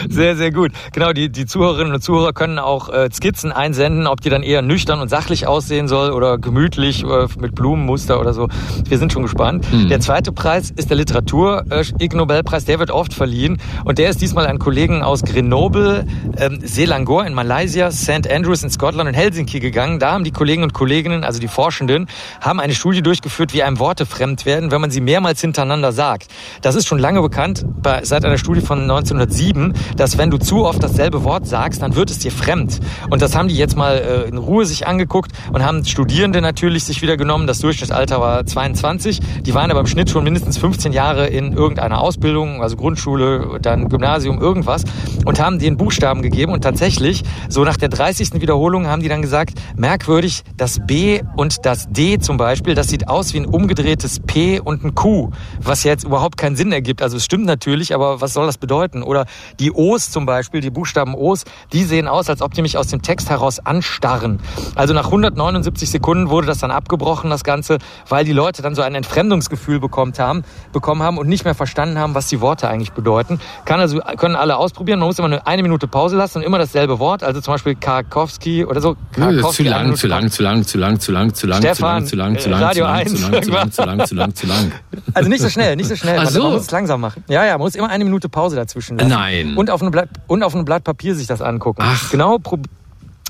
[0.09, 0.71] sehr, sehr gut.
[0.93, 4.63] Genau, die, die Zuhörerinnen und Zuhörer können auch äh, Skizzen einsenden, ob die dann eher
[4.63, 8.49] nüchtern und sachlich aussehen soll oder gemütlich äh, mit Blumenmuster oder so.
[8.87, 9.71] Wir sind schon gespannt.
[9.71, 9.89] Mhm.
[9.89, 12.65] Der zweite Preis ist der Literatur äh, Ig Nobelpreis.
[12.65, 16.07] Der wird oft verliehen und der ist diesmal an Kollegen aus Grenoble,
[16.37, 18.27] ähm, Selangor in Malaysia, St.
[18.29, 19.99] Andrews in Scotland und Helsinki gegangen.
[19.99, 22.07] Da haben die Kollegen und Kolleginnen, also die Forschenden,
[22.39, 26.27] haben eine Studie durchgeführt, wie einem Worte fremd werden, wenn man sie mehrmals hintereinander sagt.
[26.61, 30.65] Das ist schon lange bekannt, bei, seit einer Studie von 1907, dass wenn du zu
[30.65, 32.79] oft dasselbe Wort sagst, dann wird es dir fremd.
[33.09, 36.85] Und das haben die jetzt mal äh, in Ruhe sich angeguckt und haben Studierende natürlich
[36.85, 37.47] sich wieder genommen.
[37.47, 39.19] Das Durchschnittsalter war 22.
[39.41, 43.89] Die waren aber im Schnitt schon mindestens 15 Jahre in irgendeiner Ausbildung, also Grundschule, dann
[43.89, 44.83] Gymnasium, irgendwas
[45.25, 48.41] und haben den Buchstaben gegeben und tatsächlich so nach der 30.
[48.41, 52.89] Wiederholung Wiederholung haben die dann gesagt, merkwürdig, das B und das D zum Beispiel, das
[52.89, 57.01] sieht aus wie ein umgedrehtes P und ein Q, was jetzt überhaupt keinen Sinn ergibt.
[57.01, 59.01] Also es stimmt natürlich, aber was soll das bedeuten?
[59.01, 59.25] Oder
[59.59, 61.43] die O's zum Beispiel, die Buchstaben O's,
[61.73, 64.39] die sehen aus, als ob die mich aus dem Text heraus anstarren.
[64.75, 68.83] Also nach 179 Sekunden wurde das dann abgebrochen, das Ganze, weil die Leute dann so
[68.83, 72.91] ein Entfremdungsgefühl bekommen haben, bekommen haben und nicht mehr verstanden haben, was die Worte eigentlich
[72.91, 73.39] bedeuten.
[73.65, 74.99] Kann also, können alle ausprobieren.
[74.99, 77.23] Man muss immer nur eine Minute Pause lassen und immer dasselbe Wort.
[77.23, 78.95] Also zum Beispiel Karkowski Karkowski oder so.
[79.13, 82.15] Karkowski, zu lang, zu lang, zu lang, zu lang, zu lang, zu lang, Stefan, zu
[82.15, 83.13] lang, zu lang, Radio zu lang, 1.
[83.13, 84.71] zu lang, zu lang, zu lang, zu lang, zu lang.
[85.13, 86.17] Also nicht so schnell, nicht so schnell.
[86.17, 86.43] Man, so.
[86.43, 87.23] man muss es langsam machen.
[87.27, 89.09] Ja, ja, man muss immer eine Minute Pause dazwischen lassen.
[89.09, 89.57] Nein.
[89.57, 91.81] Und auf einem Blatt, und auf einem Blatt Papier sich das angucken.
[91.83, 92.11] Ach.
[92.11, 92.39] Genau,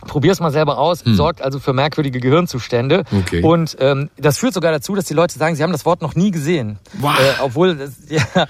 [0.02, 1.16] Probier es mal selber aus, hm.
[1.16, 3.04] sorgt also für merkwürdige Gehirnzustände.
[3.12, 3.41] Okay.
[3.41, 6.16] Und ähm, das führt sogar dazu, dass die Leute sagen, sie haben das Wort noch
[6.16, 6.80] nie gesehen.
[6.99, 7.14] Wow.
[7.20, 8.47] Äh, obwohl, das, ja,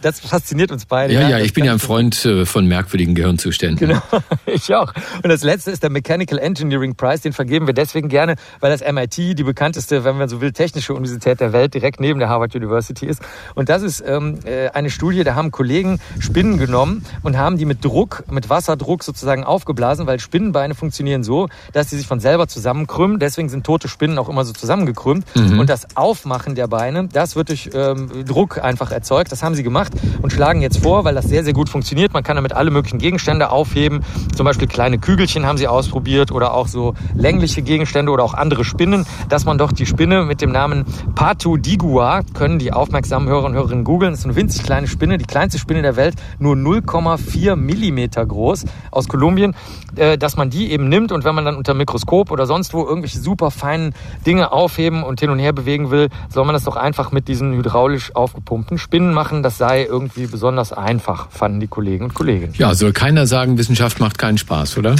[0.00, 1.14] das fasziniert uns beide.
[1.14, 3.88] Ja, ja, ja ich bin ja ein Freund äh, von merkwürdigen Gehirnzuständen.
[3.88, 4.02] Genau,
[4.46, 4.92] ich auch.
[5.22, 8.80] Und das letzte ist der Mechanical Engineering Prize, den vergeben wir deswegen gerne, weil das
[8.80, 12.54] MIT die bekannteste, wenn man so will, technische Universität der Welt direkt neben der Harvard
[12.54, 13.22] University ist.
[13.54, 17.64] Und das ist ähm, äh, eine Studie, da haben Kollegen Spinnen genommen und haben die
[17.64, 22.18] mit Druck, mit Wasserdruck sozusagen aufgeblasen, weil Spinnenbeine funktionieren funktionieren so, dass sie sich von
[22.18, 23.18] selber zusammenkrümmen.
[23.18, 25.26] Deswegen sind tote Spinnen auch immer so zusammengekrümmt.
[25.36, 25.58] Mhm.
[25.58, 29.30] Und das Aufmachen der Beine, das wird durch ähm, Druck einfach erzeugt.
[29.30, 32.14] Das haben sie gemacht und schlagen jetzt vor, weil das sehr, sehr gut funktioniert.
[32.14, 34.02] Man kann damit alle möglichen Gegenstände aufheben.
[34.34, 38.64] Zum Beispiel kleine Kügelchen haben sie ausprobiert oder auch so längliche Gegenstände oder auch andere
[38.64, 43.44] Spinnen, dass man doch die Spinne mit dem Namen Patu Digua, können die aufmerksamen Hörer
[43.44, 46.54] und Hörerinnen googeln, das ist eine winzig kleine Spinne, die kleinste Spinne der Welt, nur
[46.54, 49.54] 0,4 Millimeter groß aus Kolumbien,
[49.96, 52.72] äh, dass man die eben eben nimmt und wenn man dann unter Mikroskop oder sonst
[52.72, 53.94] wo irgendwelche super feinen
[54.26, 57.52] Dinge aufheben und hin und her bewegen will, soll man das doch einfach mit diesen
[57.54, 59.42] hydraulisch aufgepumpten Spinnen machen.
[59.42, 62.54] Das sei irgendwie besonders einfach, fanden die Kollegen und Kolleginnen.
[62.56, 64.94] Ja, soll keiner sagen, Wissenschaft macht keinen Spaß, oder?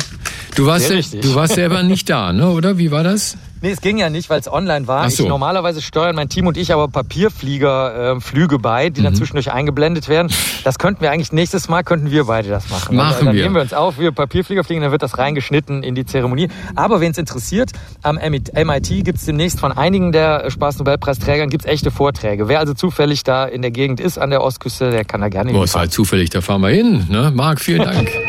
[0.59, 2.48] Du warst, du warst selber nicht da, ne?
[2.48, 2.78] oder?
[2.78, 3.36] Wie war das?
[3.62, 5.09] Nee, es ging ja nicht, weil es online war.
[5.09, 5.22] So.
[5.22, 9.04] Ich, normalerweise steuern mein Team und ich aber Papierfliegerflüge äh, bei, die mhm.
[9.04, 10.32] dann zwischendurch eingeblendet werden.
[10.64, 12.96] Das könnten wir eigentlich nächstes Mal, könnten wir beide das machen.
[12.96, 13.42] Machen dann, dann wir.
[13.44, 16.48] nehmen wir uns auf, wir Papierflieger fliegen, dann wird das reingeschnitten in die Zeremonie.
[16.74, 17.70] Aber wen es interessiert,
[18.02, 22.48] am MIT gibt es demnächst von einigen der Spaß-Nobelpreisträgern gibt's echte Vorträge.
[22.48, 25.50] Wer also zufällig da in der Gegend ist, an der Ostküste, der kann da gerne
[25.50, 25.56] hin.
[25.56, 27.06] Boah, ist halt zufällig, da fahren wir hin.
[27.09, 27.30] Ne?
[27.32, 28.11] Marc, vielen Dank.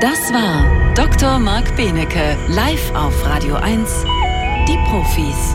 [0.00, 1.38] Das war Dr.
[1.38, 4.04] Marc Benecke, live auf Radio 1,
[4.68, 5.54] die Profis.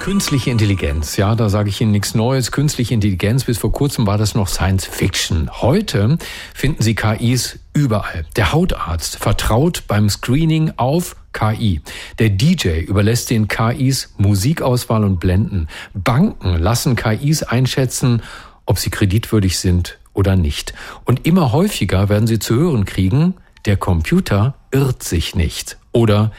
[0.00, 2.52] Künstliche Intelligenz, ja, da sage ich Ihnen nichts Neues.
[2.52, 5.48] Künstliche Intelligenz, bis vor kurzem war das noch Science Fiction.
[5.62, 6.18] Heute
[6.52, 8.26] finden Sie KIs überall.
[8.36, 11.80] Der Hautarzt vertraut beim Screening auf KI.
[12.18, 15.68] Der DJ überlässt den KIs Musikauswahl und Blenden.
[15.94, 18.22] Banken lassen KIs einschätzen,
[18.66, 20.74] ob sie kreditwürdig sind oder nicht.
[21.04, 23.34] Und immer häufiger werden Sie zu hören kriegen,
[23.66, 25.78] der Computer irrt sich nicht.
[25.92, 26.32] Oder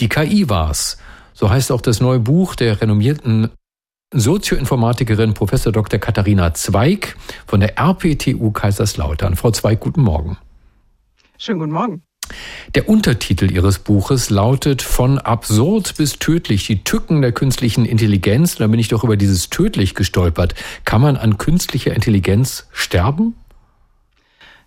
[0.00, 0.98] die KI war's.
[1.32, 3.50] So heißt auch das neue Buch der renommierten
[4.12, 5.50] Sozioinformatikerin Prof.
[5.50, 5.98] Dr.
[5.98, 7.16] Katharina Zweig
[7.46, 9.36] von der RPTU Kaiserslautern.
[9.36, 10.36] Frau Zweig, guten Morgen.
[11.38, 12.02] Schönen guten Morgen.
[12.74, 18.56] Der Untertitel Ihres Buches lautet Von absurd bis tödlich, die Tücken der künstlichen Intelligenz.
[18.56, 20.54] Da bin ich doch über dieses tödlich gestolpert.
[20.84, 23.34] Kann man an künstlicher Intelligenz sterben?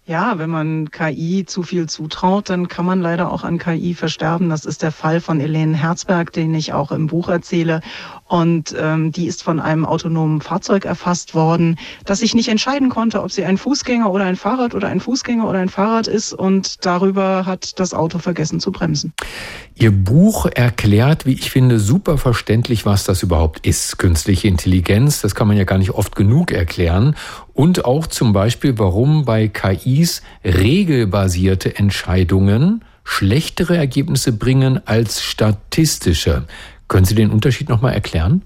[0.07, 4.49] Ja, wenn man KI zu viel zutraut, dann kann man leider auch an KI versterben.
[4.49, 7.81] Das ist der Fall von Helene Herzberg, den ich auch im Buch erzähle.
[8.27, 13.21] Und ähm, die ist von einem autonomen Fahrzeug erfasst worden, das sich nicht entscheiden konnte,
[13.23, 16.33] ob sie ein Fußgänger oder ein Fahrrad oder ein Fußgänger oder ein Fahrrad ist.
[16.33, 19.13] Und darüber hat das Auto vergessen zu bremsen.
[19.77, 25.19] Ihr Buch erklärt, wie ich finde, super verständlich, was das überhaupt ist, künstliche Intelligenz.
[25.19, 27.15] Das kann man ja gar nicht oft genug erklären
[27.53, 36.45] und auch zum Beispiel, warum bei KIs regelbasierte Entscheidungen schlechtere Ergebnisse bringen als statistische.
[36.87, 38.43] Können Sie den Unterschied nochmal erklären?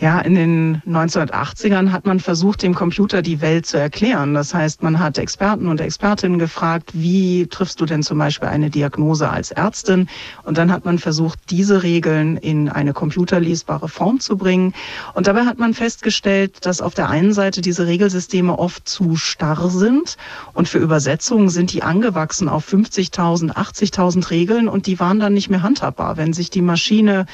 [0.00, 4.32] Ja, in den 1980ern hat man versucht, dem Computer die Welt zu erklären.
[4.32, 8.70] Das heißt, man hat Experten und Expertinnen gefragt, wie triffst du denn zum Beispiel eine
[8.70, 10.08] Diagnose als Ärztin?
[10.42, 14.72] Und dann hat man versucht, diese Regeln in eine computerlesbare Form zu bringen.
[15.12, 19.68] Und dabei hat man festgestellt, dass auf der einen Seite diese Regelsysteme oft zu starr
[19.68, 20.16] sind
[20.54, 25.50] und für Übersetzungen sind die angewachsen auf 50.000, 80.000 Regeln und die waren dann nicht
[25.50, 26.16] mehr handhabbar.
[26.16, 27.26] Wenn sich die Maschine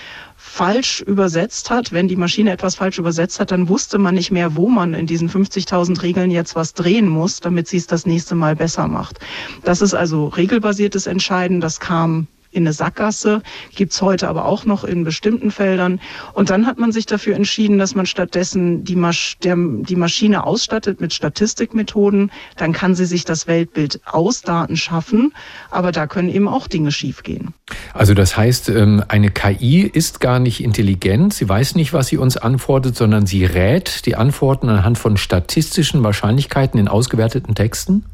[0.46, 4.56] falsch übersetzt hat, wenn die Maschine etwas falsch übersetzt hat, dann wusste man nicht mehr,
[4.56, 8.34] wo man in diesen 50.000 Regeln jetzt was drehen muss, damit sie es das nächste
[8.34, 9.18] Mal besser macht.
[9.64, 11.60] Das ist also regelbasiertes Entscheiden.
[11.60, 13.42] Das kam in eine Sackgasse,
[13.74, 16.00] gibt's heute aber auch noch in bestimmten Feldern.
[16.32, 20.44] Und dann hat man sich dafür entschieden, dass man stattdessen die, Masch der, die Maschine
[20.44, 22.32] ausstattet mit Statistikmethoden.
[22.56, 25.32] Dann kann sie sich das Weltbild aus Daten schaffen,
[25.70, 27.54] aber da können eben auch Dinge schiefgehen.
[27.92, 32.16] Also das heißt, ähm, eine KI ist gar nicht intelligent, sie weiß nicht, was sie
[32.16, 38.04] uns antwortet, sondern sie rät die Antworten anhand von statistischen Wahrscheinlichkeiten in ausgewerteten Texten?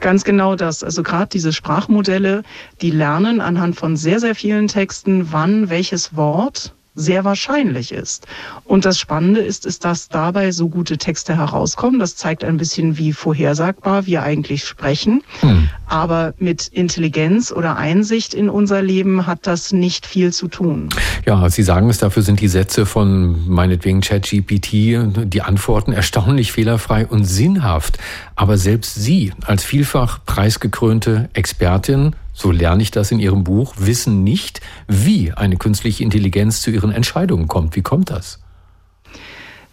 [0.00, 0.82] Ganz genau das.
[0.82, 2.42] Also gerade diese Sprachmodelle,
[2.80, 8.26] die lernen anhand von sehr, sehr vielen Texten, wann welches Wort sehr wahrscheinlich ist.
[8.64, 11.98] Und das Spannende ist, ist, dass dabei so gute Texte herauskommen.
[11.98, 15.22] Das zeigt ein bisschen, wie vorhersagbar wir eigentlich sprechen.
[15.40, 15.68] Hm.
[15.86, 20.88] Aber mit Intelligenz oder Einsicht in unser Leben hat das nicht viel zu tun.
[21.26, 27.06] Ja, Sie sagen es, dafür sind die Sätze von meinetwegen ChatGPT, die Antworten erstaunlich fehlerfrei
[27.06, 27.98] und sinnhaft.
[28.36, 34.24] Aber selbst Sie als vielfach preisgekrönte Expertin so lerne ich das in Ihrem Buch, wissen
[34.24, 37.76] nicht, wie eine künstliche Intelligenz zu ihren Entscheidungen kommt.
[37.76, 38.40] Wie kommt das?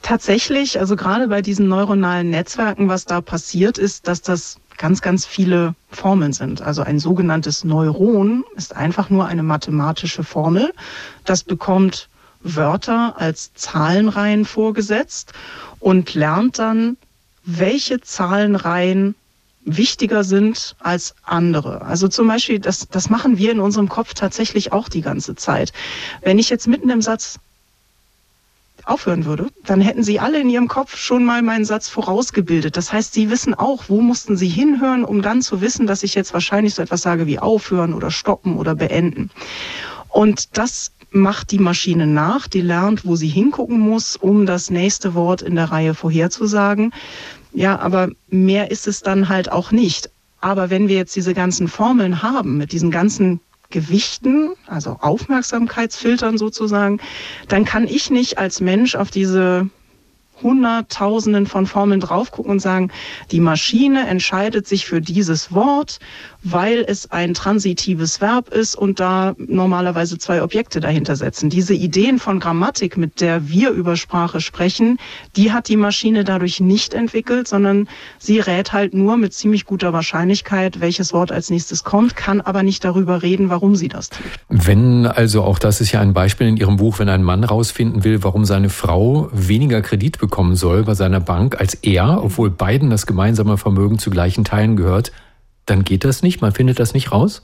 [0.04, 5.26] Tatsächlich, also gerade bei diesen neuronalen Netzwerken, was da passiert ist, dass das ganz, ganz
[5.26, 6.62] viele Formeln sind.
[6.62, 10.74] Also ein sogenanntes Neuron ist einfach nur eine mathematische Formel.
[11.26, 12.10] Das bekommt
[12.42, 15.34] Wörter als Zahlenreihen vorgesetzt
[15.80, 16.98] und lernt dann,
[17.44, 19.16] welche Zahlenreihen
[19.66, 21.82] wichtiger sind als andere.
[21.82, 25.72] Also zum Beispiel, das, das machen wir in unserem Kopf tatsächlich auch die ganze Zeit.
[26.22, 27.40] Wenn ich jetzt mitten im Satz
[28.86, 32.76] aufhören würde, dann hätten Sie alle in Ihrem Kopf schon mal meinen Satz vorausgebildet.
[32.78, 36.16] Das heißt, Sie wissen auch, wo mussten Sie hinhören, um dann zu wissen, dass ich
[36.16, 39.30] jetzt wahrscheinlich so etwas sage wie aufhören oder stoppen oder beenden.
[40.10, 45.14] Und das macht die Maschine nach, die lernt, wo sie hingucken muss, um das nächste
[45.14, 46.94] Wort in der Reihe vorherzusagen.
[47.54, 50.10] Ja, aber mehr ist es dann halt auch nicht.
[50.40, 53.40] Aber wenn wir jetzt diese ganzen Formeln haben, mit diesen ganzen
[53.70, 57.00] Gewichten, also Aufmerksamkeitsfiltern sozusagen,
[57.48, 59.70] dann kann ich nicht als Mensch auf diese
[60.42, 62.92] Hunderttausenden von Formeln drauf gucken und sagen,
[63.32, 66.00] die Maschine entscheidet sich für dieses Wort,
[66.44, 71.50] weil es ein transitives Verb ist und da normalerweise zwei Objekte dahinter setzen.
[71.50, 74.98] Diese Ideen von Grammatik, mit der wir über Sprache sprechen,
[75.36, 77.88] die hat die Maschine dadurch nicht entwickelt, sondern
[78.18, 82.64] sie rät halt nur mit ziemlich guter Wahrscheinlichkeit, welches Wort als nächstes kommt, kann aber
[82.64, 84.26] nicht darüber reden, warum sie das tut.
[84.50, 88.04] Wenn also auch das ist ja ein Beispiel in Ihrem Buch, wenn ein Mann rausfinden
[88.04, 92.50] will, warum seine Frau weniger Kredit bekommt, bekommen soll bei seiner Bank als er, obwohl
[92.50, 95.12] beiden das gemeinsame Vermögen zu gleichen Teilen gehört,
[95.66, 96.42] dann geht das nicht?
[96.42, 97.44] Man findet das nicht raus?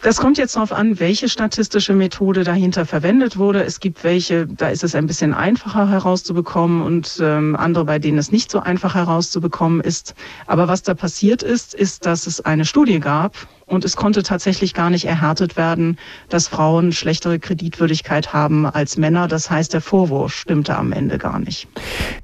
[0.00, 3.64] Das kommt jetzt darauf an, welche statistische Methode dahinter verwendet wurde.
[3.64, 8.18] Es gibt welche, da ist es ein bisschen einfacher herauszubekommen und ähm, andere, bei denen
[8.18, 10.14] es nicht so einfach herauszubekommen ist.
[10.46, 13.34] Aber was da passiert ist, ist, dass es eine Studie gab
[13.72, 15.96] und es konnte tatsächlich gar nicht erhärtet werden,
[16.28, 19.28] dass Frauen schlechtere Kreditwürdigkeit haben als Männer.
[19.28, 21.66] Das heißt, der Vorwurf stimmte am Ende gar nicht.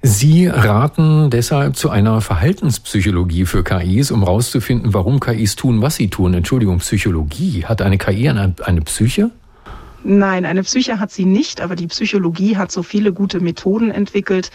[0.03, 6.09] Sie raten deshalb zu einer Verhaltenspsychologie für KIs, um herauszufinden, warum KIs tun, was sie
[6.09, 6.35] tun.
[6.35, 7.65] Entschuldigung, Psychologie.
[7.65, 9.31] Hat eine KI eine, eine Psyche?
[10.05, 14.51] Nein, eine Psyche hat sie nicht, aber die Psychologie hat so viele gute Methoden entwickelt,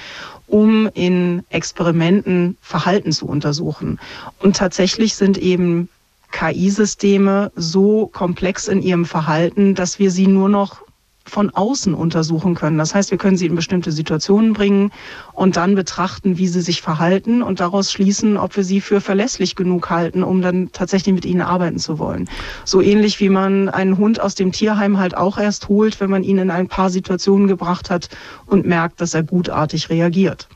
[0.47, 3.99] um in Experimenten Verhalten zu untersuchen.
[4.39, 5.89] Und tatsächlich sind eben
[6.33, 10.81] KI-Systeme so komplex in ihrem Verhalten, dass wir sie nur noch
[11.25, 12.77] von außen untersuchen können.
[12.77, 14.91] Das heißt, wir können sie in bestimmte Situationen bringen
[15.31, 19.55] und dann betrachten, wie sie sich verhalten und daraus schließen, ob wir sie für verlässlich
[19.55, 22.29] genug halten, um dann tatsächlich mit ihnen arbeiten zu wollen.
[22.65, 26.23] So ähnlich wie man einen Hund aus dem Tierheim halt auch erst holt, wenn man
[26.23, 28.09] ihn in ein paar Situationen gebracht hat
[28.45, 30.49] und merkt, dass er gutartig reagiert.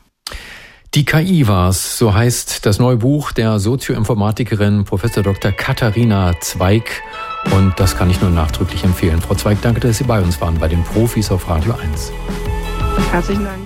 [0.98, 5.52] Die KI war's, so heißt das neue Buch der Sozioinformatikerin Professor Dr.
[5.52, 7.04] Katharina Zweig.
[7.54, 9.20] Und das kann ich nur nachdrücklich empfehlen.
[9.20, 12.10] Frau Zweig, danke, dass Sie bei uns waren, bei den Profis auf Radio 1.
[13.12, 13.60] Herzlichen Dank.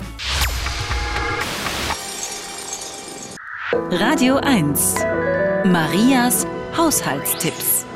[3.93, 4.97] Radio 1.
[5.65, 7.87] Marias Haushaltstipps.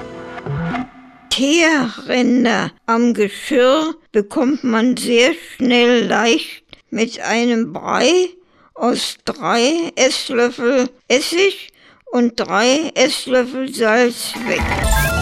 [1.28, 8.30] Teerränder am Geschirr bekommt man sehr schnell leicht mit einem Brei
[8.76, 11.72] aus drei Esslöffel Essig
[12.12, 15.15] und drei Esslöffel Salz weg.